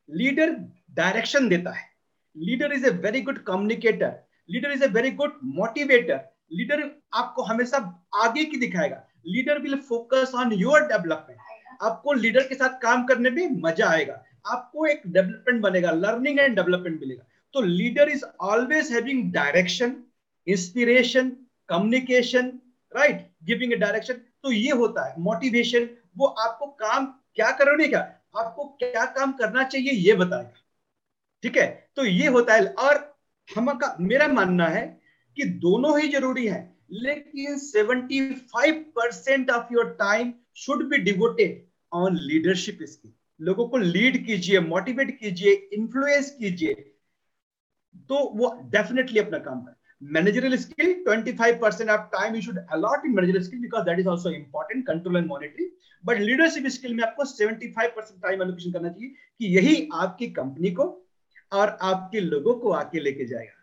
लीडर 0.09 0.55
डायरेक्शन 0.91 1.49
देता 1.49 1.71
है। 1.71 1.88
Leader 2.35 2.73
is 2.73 2.85
a 2.85 2.89
very 3.03 3.21
good 3.21 3.43
communicator 3.43 4.13
leader 4.49 4.71
is 4.71 4.83
a 4.83 4.87
very 4.89 5.11
good 5.11 5.39
motivator 5.55 6.19
leader 6.53 6.83
आपको 7.13 7.43
हमेशा 7.43 7.77
आगे 8.17 8.43
की 8.45 8.57
दिखाएगा। 8.57 9.03
Leader 9.27 9.59
will 9.61 9.75
focus 9.79 10.31
on 10.35 10.53
your 10.53 10.87
development 10.87 11.81
आपको 11.81 12.13
लीडर 12.13 12.47
के 12.47 12.55
साथ 12.55 12.79
काम 12.81 13.03
करने 13.05 13.29
में 13.29 13.61
मज़ा 13.61 13.89
आएगा। 13.89 14.23
आपको 14.45 14.85
एक 14.85 15.01
डेवलपमेंट 15.07 15.61
बनेगा 15.61 15.91
लर्निंग 15.93 16.39
एंड 16.39 16.55
डेवलपमेंट 16.55 16.99
मिलेगा। 16.99 17.23
तो 17.53 17.61
leader 17.61 18.09
is 18.09 18.23
always 18.41 18.91
having 18.93 19.31
direction 19.33 19.95
inspiration 20.47 21.29
communication 21.69 22.47
right 22.91 23.27
giving 23.45 23.73
a 23.73 23.75
direction 23.77 24.13
तो 24.43 24.51
ये 24.51 24.71
होता 24.73 25.07
है। 25.07 25.21
मोटिवेशन 25.21 25.87
वो 26.17 26.27
आपको 26.27 26.65
काम 26.65 27.05
क्या 27.35 27.51
करोगे 27.51 27.87
क्या? 27.87 27.99
आपको 28.37 28.63
क्या 28.79 29.05
काम 29.17 29.31
करना 29.33 29.63
चाहिए 29.63 29.91
ये 29.91 30.13
बताएगा। 30.15 30.53
ठीक 31.43 31.57
है? 31.57 31.67
तो 31.95 32.05
ये 32.05 32.27
होता 32.27 32.53
है, 32.53 32.65
और 32.65 33.17
हम 33.49 33.71
का 33.73 33.95
मेरा 33.99 34.27
मानना 34.27 34.67
है 34.67 34.85
कि 35.37 35.45
दोनों 35.59 35.99
ही 36.01 36.07
ज़रूरी 36.07 36.45
है, 36.47 36.61
लेकिन 36.91 37.57
75 37.59 38.83
percent 38.95 39.49
of 39.51 39.73
your 39.73 39.89
time 39.99 40.33
should 40.57 40.83
be 40.89 40.97
devoted 40.97 41.65
on 41.93 42.17
leadership 42.21 42.77
skill 42.83 43.11
लोगों 43.41 43.67
को 43.69 43.77
लीड 43.77 44.25
कीजिए 44.25 44.59
मोटिवेट 44.59 45.19
कीजिए 45.19 45.53
इन्फ्लुएंस 45.73 46.29
कीजिए 46.39 46.73
तो 48.09 48.29
वो 48.37 48.49
डेफिनेटली 48.71 49.19
अपना 49.19 49.37
काम 49.37 49.67
है। 49.67 49.77
Managerial 50.01 50.53
skill 50.57 50.91
25% 51.05 51.89
of 51.93 52.03
time 52.11 52.35
you 52.35 52.41
should 52.43 52.59
allot 52.75 53.05
in 53.07 53.13
managerial 53.15 53.43
skill 53.43 53.59
because 53.63 53.83
that 53.87 53.97
is 53.99 54.05
also 54.07 54.29
important, 54.29 54.85
control 54.85 55.17
and 55.17 55.27
monitoring. 55.27 55.71
But 56.03 56.21
leadership 56.21 56.67
skill 56.75 56.93
में 56.93 57.03
आपको 57.03 57.25
75% 57.31 58.21
टाइम 58.23 58.41
एलोकेशन 58.41 58.71
करना 58.71 58.89
चाहिए 58.89 59.09
कि 59.09 59.45
यही 59.55 59.89
आपकी 59.93 60.27
कंपनी 60.37 60.71
को 60.71 60.85
और 61.51 61.77
आपके 61.81 62.19
लोगों 62.19 62.53
को 62.59 62.71
आके 62.71 62.99
लेके 62.99 63.25
जाएगा। 63.25 63.55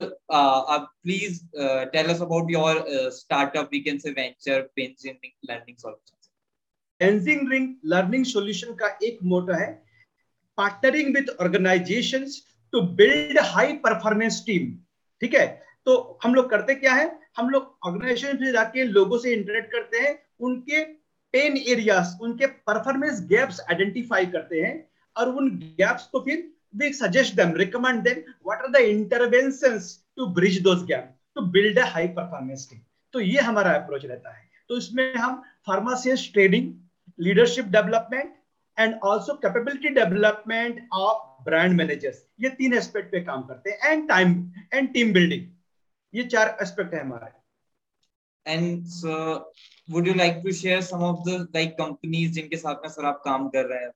Uh, 0.00 0.64
uh, 0.72 0.86
please 1.04 1.44
uh, 1.58 1.84
tell 1.94 2.10
us 2.10 2.20
about 2.20 2.48
your 2.48 2.70
uh, 2.88 3.10
startup 3.10 3.70
we 3.70 3.80
can 3.82 3.98
say 4.00 4.12
venture 4.14 4.60
pension 4.78 5.16
learning 5.48 5.76
solution 5.76 6.16
एंजिंग 7.00 7.74
लर्निंग 7.84 8.24
सॉल्यूशन 8.24 8.72
का 8.74 8.88
एक 9.02 9.18
मोटो 9.22 9.52
है 9.52 9.66
partnering 10.56 11.14
with 11.16 11.30
organisation 11.40 12.24
to 12.72 12.80
build 13.00 13.38
high 13.38 13.72
performance 13.84 14.42
team 14.46 14.72
ठीक 15.20 15.34
है? 15.34 15.46
तो 15.84 16.18
हम 16.24 16.34
लोग 16.34 16.48
करते 16.50 16.74
क्या 16.74 16.92
है? 16.94 17.06
हम 17.36 17.50
लोग 17.50 17.78
ऑर्गेनाइजेशन 17.86 18.38
में 18.40 18.52
जाके 18.52 18.84
लोगों 18.84 19.18
से 19.18 19.32
इंटरेक्ट 19.32 19.72
करते 19.72 19.98
हैं 19.98 20.18
उनके 20.40 20.84
पेन 21.34 21.56
एरियाज़ 21.56 22.16
उनके 22.22 22.46
परफॉर्मेंस 22.70 23.20
गैप्स 23.28 23.60
आइडेंटिफाई 23.60 24.26
करते 24.26 24.60
हैं 24.60 24.74
और 25.16 25.34
उन 25.36 25.50
गैप्स 25.78 26.06
को 26.06 26.20
फिर 26.20 26.50
we 26.74 26.92
suggest 26.92 27.36
them, 27.36 27.52
recommend 27.54 28.04
them, 28.04 28.24
what 28.42 28.60
are 28.60 28.72
the 28.72 28.82
interventions 28.90 30.04
to 30.16 30.28
bridge 30.28 30.62
those 30.62 30.82
gaps 30.84 31.14
to 31.36 31.42
build 31.42 31.78
a 31.78 31.86
high 31.86 32.08
performance 32.08 32.66
team? 32.66 32.82
तो 33.14 33.20
ये 33.20 33.40
हमारा 33.40 33.72
अप्रोच 33.74 34.04
रहता 34.04 34.36
है। 34.36 34.48
तो 34.68 34.76
इसमें 34.78 35.14
हम 35.14 35.42
pharmacist 35.66 36.32
trading 36.32 36.72
leadership 37.26 37.72
development 37.78 38.36
and 38.78 38.94
also 39.04 39.34
capability 39.42 39.88
development 39.94 40.88
of 40.92 41.42
brand 41.44 41.76
managers 41.76 42.22
ये 42.40 42.48
तीन 42.58 42.74
एस्पेक्ट 42.74 43.10
पे 43.12 43.20
काम 43.24 43.42
करते 43.46 43.70
हैं 43.70 43.90
and 43.90 44.08
time 44.08 44.32
and 44.74 44.92
team 44.92 45.12
building 45.12 45.46
ये 46.14 46.24
चार 46.24 46.56
एस्पेक्ट 46.62 46.94
है 46.94 47.00
हमारा। 47.00 47.32
And 48.46 48.86
so 48.86 49.34
would 49.90 50.08
you 50.08 50.14
like 50.14 50.40
to 50.44 50.52
share 50.60 50.80
some 50.82 51.02
of 51.04 51.28
the 51.28 51.48
like 51.56 51.72
companies 51.80 52.32
जिनके 52.32 52.56
साथ 52.56 52.74
में 52.82 52.88
सर 52.88 53.04
आप 53.06 53.20
काम 53.24 53.48
कर 53.48 53.66
रहे 53.66 53.82
हैं? 53.84 53.90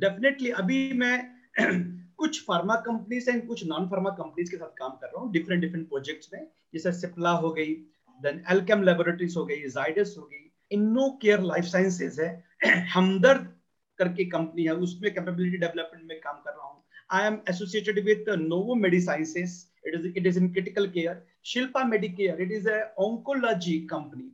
डेफिनेटली 0.00 0.50
अभी 0.50 0.92
मैं 0.92 1.16
कुछ 2.18 2.40
फार्मा 2.46 2.74
कंपनीज़ 2.86 3.30
एंड 3.30 3.46
कुछ 3.46 3.64
नॉन 3.66 3.86
फार्मा 3.88 4.10
कंपनीज़ 4.20 4.50
के 4.50 4.56
साथ 4.56 4.78
काम 4.78 4.90
कर 4.90 5.06
रहा 5.06 5.22
हूँ 5.22 5.32
डिफरेंट 5.32 5.60
डिफरेंट 5.62 5.88
प्रोजेक्ट्स 5.88 6.30
में। 6.34 6.46
जैसे 6.74 6.92
सिप्ला 6.92 7.30
हो 7.44 7.50
गई 7.50 7.74
देन 8.20 8.42
एल्केम 8.50 8.82
लेबोरेटरीज 8.82 9.36
हो 9.36 9.44
गई 9.44 9.68
जाइडस 9.68 10.14
हो 10.18 10.22
गई। 10.22 10.50
इनो 10.70 11.08
केयर 11.22 11.42
लाइफ 11.42 11.64
साइंसेज 11.64 12.20
है। 12.20 12.30
हमदर्द 12.94 13.52
करके 13.98 14.24
कंपनी 14.30 14.64
है 14.64 14.74
उसमें 14.86 15.12
कैपेबिलिटी 15.14 15.56
डेवलपमेंट 15.56 16.08
में 16.08 16.18
काम 16.20 16.36
कर 16.36 16.50
रहा 16.50 16.66
हूँ। 16.66 16.82
I 17.12 17.26
am 17.26 17.38
associated 17.50 18.04
with 18.04 18.24
Novo 18.40 18.74
Medisciences 18.74 19.56
it 19.86 19.94
is 19.94 20.06
it 20.06 20.26
is 20.26 20.38
in 20.38 20.52
critical 20.52 20.86
care 20.90 21.24
Shilpa 21.44 21.84
Medicare 21.84 22.40
it 22.42 22.52
is 22.52 22.68
oncology 23.08 23.78
company 23.90 24.30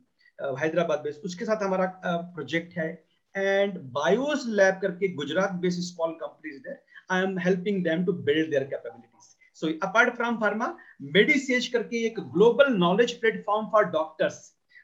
Hyderabad 0.60 0.98
based 1.04 1.24
उसके 1.24 1.44
साथ 1.44 1.62
हमारा 1.62 1.86
प्रोजेक्ट 2.06 2.72
uh, 2.72 2.78
है। 2.78 3.09
एंड 3.34 3.78
बायोस 3.92 4.44
लैब 4.48 4.78
करके 4.82 5.08
Gujarat 5.14 5.52
based 5.52 5.80
small 5.80 6.12
companies 6.12 6.58
there 6.58 6.80
I 7.10 7.22
am 7.22 7.38
helping 7.38 7.84
them 7.84 8.04
to 8.04 8.12
build 8.12 8.50
their 8.50 8.64
capabilities 8.64 9.36
so 9.54 9.68
apart 9.88 10.14
from 10.16 10.40
pharma 10.40 10.76
Medisage 11.02 11.66
करके 11.68 12.04
एक 12.06 12.20
global 12.20 12.72
knowledge 12.76 13.12
platform 13.20 13.66
for 13.66 13.84
doctors 13.84 14.40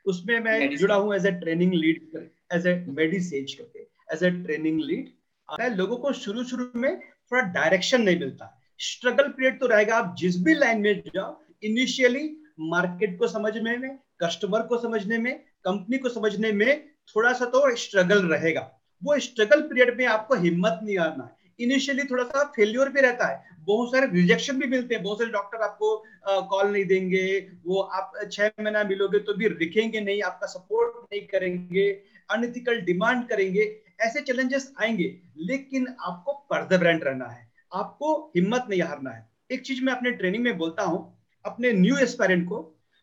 उसमें 0.06 0.38
मैं 0.40 0.76
जुड़ा 0.76 0.94
हूँ 0.94 1.14
as 1.14 1.26
a 1.26 1.30
training 1.30 1.74
lead 1.74 2.28
as 2.52 2.66
a 2.66 2.74
Medisage 2.88 3.54
करके 3.54 3.86
as 4.14 4.24
a 4.24 4.30
training 4.30 4.80
lead 4.80 5.08
मैं 5.48 5.70
लोगों 5.76 5.96
को 5.96 6.12
शुरू 6.12 6.44
शुरू 6.44 6.70
में 6.74 7.00
थोड़ा 7.00 7.42
डायरेक्शन 7.42 8.02
नहीं 8.02 8.18
मिलता. 8.18 8.52
स्ट्रगल 8.80 9.28
पीरियड 9.28 9.60
तो 9.60 9.66
रहेगा 9.66 9.96
आप 9.96 10.14
जिस 10.18 10.38
भी 10.44 10.54
लाइन 10.54 10.80
में 10.80 11.02
जाओ 11.14 11.40
इनिशियली 11.62 12.24
मार्केट 12.60 13.18
को 13.18 13.28
समझने 13.28 13.76
में 13.78 13.98
कस्टमर 14.22 14.62
को 14.62 14.78
समझने 14.78 15.18
में 15.18 15.38
कंपनी 15.64 15.98
को 15.98 16.08
समझने 16.08 16.52
में 16.52 16.88
थोड़ा 17.16 17.32
सा 17.32 17.44
तो 17.44 17.74
स्ट्रगल 17.76 18.22
रहेगा। 18.26 18.60
वो 19.04 19.18
स्ट्रगल 19.18 19.60
पीरियड 19.60 19.98
में 19.98 20.06
आपको 20.06 20.34
हिम्मत 20.34 20.80
नहीं 20.82 20.98
आना 20.98 21.24
है। 21.24 21.36
इनिशियली 21.60 22.02
थोड़ा 22.02 22.24
सा 22.24 22.42
फेल्योर 22.56 22.88
भी 22.88 23.00
रहता 23.00 23.26
है। 23.26 23.56
बहुत 23.60 23.88
सारे 23.88 24.06
रिजेक्शन 24.06 24.58
भी 24.58 24.66
मिलते 24.66 24.94
हैं। 24.94 25.02
बहुत 25.02 25.18
सारे 25.18 25.30
डॉक्टर 25.30 25.58
आपको 25.58 25.96
कॉल 26.26 26.70
नहीं 26.72 26.84
देंगे। 26.84 27.38
वो 27.66 27.80
आप 27.80 28.12
छह 28.32 28.50
महीना 28.60 28.84
मिलोगे 28.84 29.18
तो 29.18 29.34
भी 29.34 29.48
लिखेंगे 29.48 30.00
नहीं, 30.00 30.22
आपका 30.22 30.46
सपोर्ट 30.46 31.12
नहीं 31.12 31.22
करेंगे 31.22 31.90
अनथिकल 32.30 32.80
डिमांड 32.80 33.26
करेंगे, 33.28 33.80
ऐसे 34.00 34.20
चैलेंजेस 34.20 34.72
आएँगे। 34.80 35.16
लेकिन 35.38 35.86
आपको 36.00 36.32
परसेवरेंट 36.32 37.04
रहना 37.04 37.24
है। 37.24 37.48
आपको 37.74 38.32
हिम्मत 38.36 38.66
नहीं 38.70 38.82
हारना 38.82 39.10
है। 39.10 39.28
एक 39.50 39.62
चीज़ 39.62 39.82
मैं 39.84 39.92
अपने 39.92 40.10
ट्रेनिंग 40.10 40.44
में 40.44 40.56
बोलता 40.58 40.82
हूँ, 40.82 41.18
अपने 41.44 41.72
न्यू 41.72 41.96
एस्पायरेंट 41.96 42.48
को, 42.48 42.58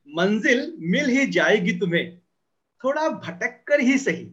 मंजिल 0.07 0.73
मिल 0.79 1.09
ही 1.09 1.25
जाएगी 1.27 1.73
तुम्हें। 1.73 2.17
थोड़ा 2.83 3.09
भटक 3.09 3.63
कर 3.67 3.79
ही 3.79 3.97
सही। 3.97 4.31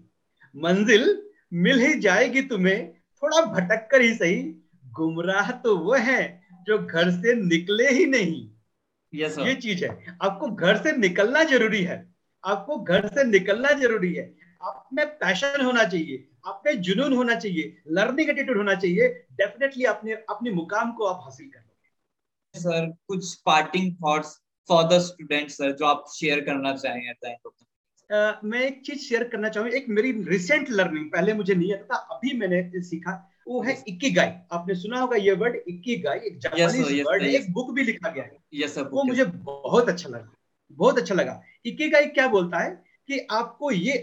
मंजिल 0.57 1.23
मिल 1.53 1.81
ही 1.81 2.01
जाएगी 2.01 2.43
तुम्हें 2.43 2.93
थोड़ा 2.93 3.41
भटक 3.41 3.89
कर 3.91 4.01
ही 4.01 4.15
सही। 4.15 4.43
गुमराह 4.87 5.51
तो 5.51 5.77
वो 5.77 5.95
है 5.95 6.43
जो 6.63 6.79
घर 6.79 7.11
से 7.11 7.35
निकले 7.35 7.91
ही 7.91 8.07
नहीं। 8.07 8.51
Yes, 9.15 9.47
ये 9.47 9.55
चीज़ 9.55 9.85
है। 9.85 10.19
आपको 10.23 10.51
घर 10.51 10.77
से 10.77 10.97
निकलना 10.97 11.45
ज़रूरी 11.45 11.83
है। 11.83 12.15
आपको 12.45 12.81
घर 12.81 13.09
से 13.09 13.25
निकलना 13.25 13.73
ज़रूरी 13.73 14.15
है। 14.15 14.35
आप 14.63 14.89
में 14.93 15.07
पैशन 15.07 15.65
होना 15.65 15.85
चाहिए। 15.85 16.29
आप 16.47 16.63
में 16.67 16.81
जुनून 16.81 17.13
होना 17.13 17.35
चाहिए। 17.35 17.83
लर्निंग 17.89 18.31
एटीट्यूड 18.31 18.57
होना 18.57 18.75
चाहिए। 18.75 19.27
डेफिनेटली 19.33 19.85
अपने 19.85 20.13
अपने 20.13 20.51
मुकाम 20.51 20.93
को 20.93 21.05
आप 21.05 21.21
हासिल 21.25 21.49
कर 21.49 21.59
लोगे। 21.59 21.91
सर 22.61 22.97
कुछ 23.07 23.35
parting 23.35 23.97
thoughts 23.97 24.41
for 24.69 24.85
the 24.85 24.99
student 24.99 25.51
sir 25.51 25.73
जो 25.73 25.87
आप 25.87 26.05
शेयर 26.17 26.41
करना 26.41 26.77
चाहें 26.77 27.13
Uh, 28.11 28.33
मैं 28.45 28.61
एक 28.61 28.81
चीज़ 28.87 28.99
शेयर 28.99 29.23
करना 29.25 29.49
चाहूँगा। 29.49 29.77
एक 29.77 29.89
मेरी 29.89 30.11
रिसेंट 30.29 30.71
लर्निंग 30.71 31.05
पहले 31.11 31.35
मुझे 31.35 31.55
नहीं 31.55 31.73
आता 31.75 31.95
था 31.95 32.15
अभी 32.15 32.33
मैंने 32.39 32.81
सीखा 32.83 33.13
वो 33.49 33.63
है 33.63 33.73
इक्की 33.89 34.11
गाय 34.11 34.33
आपने 34.53 34.75
सुना 34.75 35.01
होगा 35.01 35.17
ये 35.17 35.33
वर्ड 35.33 35.57
इक्की 35.69 35.97
गाय 35.97 36.21
एक 36.27 36.39
जापानीज 36.39 37.01
वर्ड 37.07 37.23
एक 37.23 37.53
बुक 37.53 37.71
भी 37.75 37.83
लिखा 37.83 38.11
गया 38.11 38.25
है। 38.25 38.37
Yes, 38.55 38.75
sir, 38.77 38.85
वो 38.93 39.05
मुझे 39.05 39.25
बहुत 39.25 39.89
अच्छा 39.89 40.09
लगा 40.09 40.33
बहुत 40.73 40.99
अच्छा 40.99 41.15
लगा। 41.15 41.41
इक्की 41.67 41.89
गाय 41.91 42.07
क्या 42.07 42.27
बोलता 42.29 42.59
है 42.59 42.71
कि 43.09 43.19
आपको 43.31 43.71
ये 43.71 43.95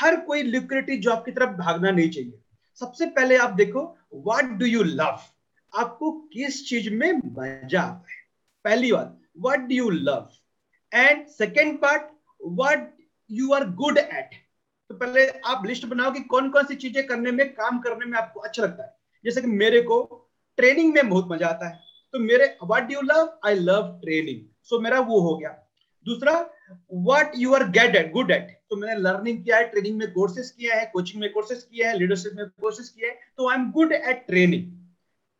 हर 0.00 0.16
कोई 0.20 0.42
लिक्विडिटी 0.42 0.96
जॉब 0.98 1.18
की 1.24 1.32
तरफ़ 1.32 1.50
भागना 1.58 1.90
नहीं 1.90 2.10
चाहिए। 2.10 2.38
सबसे 2.80 3.06
पहले 3.06 3.36
आप 3.36 3.50
देखो 3.50 3.82
व्हाट 4.14 4.44
डू 4.58 4.66
यू 4.66 4.82
लव 4.82 5.20
आपको 5.72 6.10
किस 6.32 6.64
चीज़ 6.68 6.88
में 6.90 7.12
मज़ा 7.12 7.80
आता 7.80 8.12
है? 8.12 8.18
पहली 8.64 8.92
बात 8.92 9.18
what 9.38 9.60
do 9.60 9.74
you 9.74 9.90
love 9.90 10.28
and 10.92 11.26
second 11.28 11.78
part 11.78 12.08
what 12.40 12.90
you 13.30 13.52
are 13.54 13.64
good 13.72 13.98
at 13.98 14.34
तो 14.90 14.94
पहले 14.94 15.26
आप 15.46 15.66
लिस्ट 15.66 15.86
बनाओ 15.86 16.10
कि 16.12 16.20
कौन 16.30 16.48
कौन 16.50 16.64
सी 16.66 16.74
चीज़ें 16.76 17.06
करने 17.06 17.30
में, 17.30 17.48
काम 17.50 17.78
करने 17.80 18.06
में 18.06 18.18
आपको 18.18 18.40
अच्छा 18.40 18.62
लगता 18.62 18.82
है। 18.82 18.94
जैसे 19.24 19.40
कि 19.40 19.46
मेरे 19.48 19.80
को 19.82 20.02
ट्रेनिंग 20.58 20.92
में 20.94 21.08
बहुत 21.08 21.28
मज़ा 21.30 21.48
आता 21.48 21.68
है। 21.68 21.78
तो 22.14 22.18
मेरे 22.18 22.46
what 22.62 22.90
you 22.92 23.00
love 23.02 23.38
I 23.46 23.54
love 23.56 23.98
training 24.02 24.40
so 24.70 24.78
मेरा 24.80 25.00
वो 25.00 25.20
हो 25.20 25.36
गया। 25.36 25.50
दूसरा 26.06 26.32
what 26.92 27.32
you 27.36 27.54
are 27.54 27.64
get 27.70 27.96
at 27.96 28.10
good 28.12 28.30
at 28.30 28.48
तो 28.70 28.76
मैंने 28.76 29.00
लर्निंग 29.00 29.42
किया 29.44 29.56
है 29.56 29.68
ट्रेनिंग 29.70 29.98
में 29.98 30.10
कोर्सेज 30.12 30.50
किया 30.50 30.76
है 30.76 30.90
कोचिंग 30.92 31.20
में 31.22 31.32
कोर्सेज 31.32 31.62
किया 31.62 31.88
है 31.88 31.98
लीडरशिप 31.98 32.32
में 32.36 32.46
कोर्सेज 32.60 32.88
किया 32.88 33.10
है। 33.10 33.18
तो 33.36 33.48
I 33.50 33.56
am 33.56 33.70
good 33.72 33.92
at 33.92 34.24
training 34.26 34.64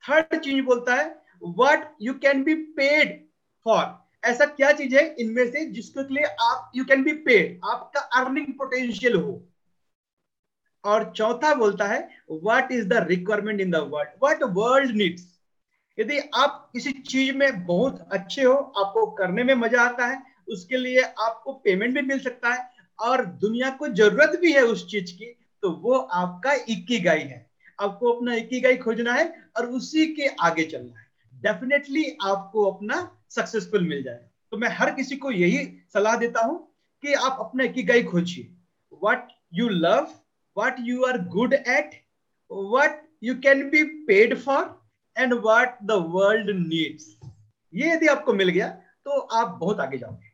third 0.04 0.38
चीज़ 0.38 0.62
बोलता 0.64 0.94
है 0.94 1.08
what 1.42 1.90
you 2.02 2.14
can 2.22 2.42
be 2.44 2.54
paid 2.78 3.18
for 3.66 3.84
ऐसा 4.22 4.46
क्या 4.46 4.72
चीज़ 4.72 4.94
है 4.96 5.04
इनमें 5.20 5.50
से 5.50 5.64
जिसके 5.66 6.02
लिए 6.14 6.24
आप 6.42 6.70
यू 6.76 6.84
कैन 6.84 7.02
बी 7.04 7.12
पेड 7.24 7.60
आपका 7.64 8.00
अर्निंग 8.20 8.46
पोटेंशियल 8.58 9.14
हो। 9.14 9.42
और 10.84 11.12
चौथा 11.16 11.54
बोलता 11.54 11.86
है 11.86 11.98
what 12.32 12.72
is 12.72 12.86
the 12.88 13.06
requirement 13.08 13.60
in 13.60 13.70
the 13.70 13.76
world 13.90 14.10
what 14.22 14.42
world 14.52 14.96
needs 14.96 15.26
यदि 15.98 16.18
आप 16.18 16.70
किसी 16.72 16.92
चीज़ 16.92 17.36
में 17.36 17.64
बहुत 17.66 18.08
अच्छे 18.12 18.42
हो, 18.42 18.54
आपको 18.54 19.06
करने 19.12 19.44
में 19.44 19.54
मज़ा 19.54 19.82
आता 19.82 20.06
है, 20.06 20.22
उसके 20.48 20.76
लिए 20.76 21.00
आपको 21.00 21.52
पेमेंट 21.54 21.94
भी 21.94 22.02
मिल 22.02 22.18
सकता 22.18 22.52
है, 22.54 22.68
और 22.98 23.24
दुनिया 23.24 23.70
को 23.70 23.88
ज़रूरत 23.90 24.38
भी 24.40 24.52
है 24.52 24.62
उस 24.64 24.86
चीज़ 24.90 25.12
की 25.12 25.26
तो 25.62 25.70
वो 25.82 25.94
आपका 25.94 26.52
इक्की 26.68 26.98
गाई 27.00 27.20
है। 27.20 27.46
आपको 27.78 28.12
अपना 28.12 28.34
इक्की 28.34 28.60
गाई 28.60 28.76
खोजना 28.76 29.12
है 29.12 29.24
और 29.56 29.66
उसी 29.70 30.06
के 30.14 30.26
आगे 30.40 30.64
चलना 30.64 31.00
है। 31.00 31.06
डेफिनेटली 31.34 32.04
आपको 32.22 32.64
अपना 32.70 33.00
सक्सेसफुल 33.30 33.86
मिल 33.88 34.02
जाए। 34.02 34.28
तो 34.52 34.56
मैं 34.56 34.68
हर 34.76 34.94
किसी 34.94 35.16
को 35.16 35.30
यही 35.32 35.64
सलाह 35.94 36.16
देता 36.18 36.44
हूँ 36.44 36.58
कि 37.02 37.12
आप 37.14 37.36
अपने 37.40 37.68
की 37.68 37.82
गई 37.84 38.02
खोजिए। 38.04 38.48
What 39.02 39.28
you 39.54 39.68
love 39.68 40.08
what 40.56 40.76
you 40.86 41.04
are 41.04 41.18
good 41.28 41.54
at 41.54 41.94
what 42.50 43.02
you 43.22 43.34
can 43.40 43.68
be 43.70 43.82
paid 44.06 44.36
for 44.38 44.64
and 45.16 45.34
what 45.44 45.78
the 45.82 46.04
world 46.14 46.50
needs 46.58 47.14
ये 47.72 47.92
यदि 47.92 48.06
आपको 48.08 48.32
मिल 48.32 48.48
गया 48.48 48.68
तो 49.04 49.18
आप 49.18 49.56
बहुत 49.60 49.80
आगे 49.80 49.98
जाओगे। 49.98 50.28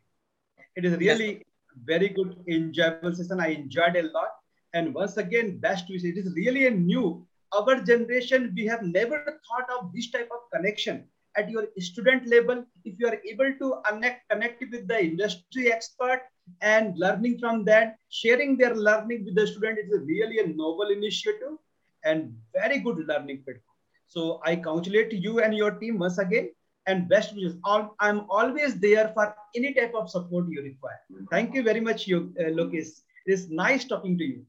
It 0.77 0.85
is 0.85 0.95
really 0.95 1.29
very 1.77 2.07
good 2.13 2.33
enjoyable 2.49 3.13
session 3.13 3.41
I 3.41 3.53
enjoyed 3.53 3.95
a 3.95 4.01
lot 4.01 4.75
and 4.75 4.93
once 4.97 5.17
again 5.19 5.51
best 5.59 5.91
it 5.91 6.17
is 6.17 6.33
really 6.35 6.65
a 6.65 6.69
new 6.69 7.03
our 7.51 7.83
generation 7.85 8.47
we 8.55 8.65
have 8.67 8.79
never 8.85 9.29
thought 9.51 9.69
of 9.71 9.85
this 9.93 10.11
type 10.13 10.31
of 10.31 10.43
connection 10.57 10.99
at 11.37 11.49
your 11.49 11.67
student 11.79 12.27
level 12.27 12.63
if 12.85 12.99
you 12.99 13.07
are 13.07 13.19
able 13.31 13.51
to 13.59 13.75
connect, 13.87 14.29
connect 14.29 14.63
with 14.71 14.87
the 14.87 14.99
industry 14.99 15.71
expert 15.71 16.21
and 16.61 16.97
learning 16.97 17.37
from 17.39 17.63
that 17.65 17.97
sharing 18.09 18.57
their 18.57 18.75
learning 18.75 19.25
with 19.25 19.35
the 19.35 19.47
student 19.47 19.79
is 19.79 20.01
really 20.05 20.39
a 20.39 20.47
noble 20.47 20.89
initiative 20.89 21.55
and 22.03 22.33
very 22.53 22.79
good 22.79 22.99
learning 23.07 23.41
platform 23.45 23.77
so 24.07 24.39
i 24.45 24.55
congratulate 24.55 25.11
you 25.11 25.39
and 25.39 25.55
your 25.55 25.71
team 25.71 25.99
once 25.99 26.17
again 26.17 26.49
and 26.87 27.07
best 27.07 27.35
wishes. 27.35 27.55
I'm 27.99 28.25
always 28.29 28.79
there 28.79 29.11
for 29.13 29.35
any 29.55 29.73
type 29.73 29.93
of 29.93 30.09
support 30.09 30.45
you 30.49 30.63
require. 30.63 30.99
Thank 31.29 31.53
you 31.53 31.63
very 31.63 31.81
much, 31.81 32.09
uh, 32.11 32.21
Lokis. 32.59 33.01
It 33.25 33.33
is 33.33 33.49
nice 33.49 33.83
talking 33.85 34.17
to 34.17 34.23
you. 34.23 34.45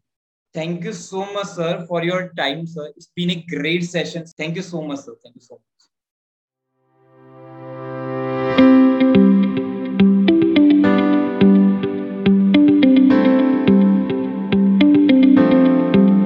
Thank 0.55 0.85
you 0.85 0.93
so 0.93 1.31
much, 1.33 1.49
sir, 1.49 1.85
for 1.87 2.03
your 2.03 2.33
time, 2.35 2.67
sir. 2.67 2.91
It's 2.97 3.11
been 3.15 3.31
a 3.31 3.45
great 3.55 3.85
session. 3.85 4.25
Thank 4.39 4.57
you 4.57 4.63
so 4.63 4.81
much, 4.81 5.01
sir. 5.01 5.15
Thank 5.23 5.35
you 5.35 5.43
so 5.43 5.55
much. 5.57 5.78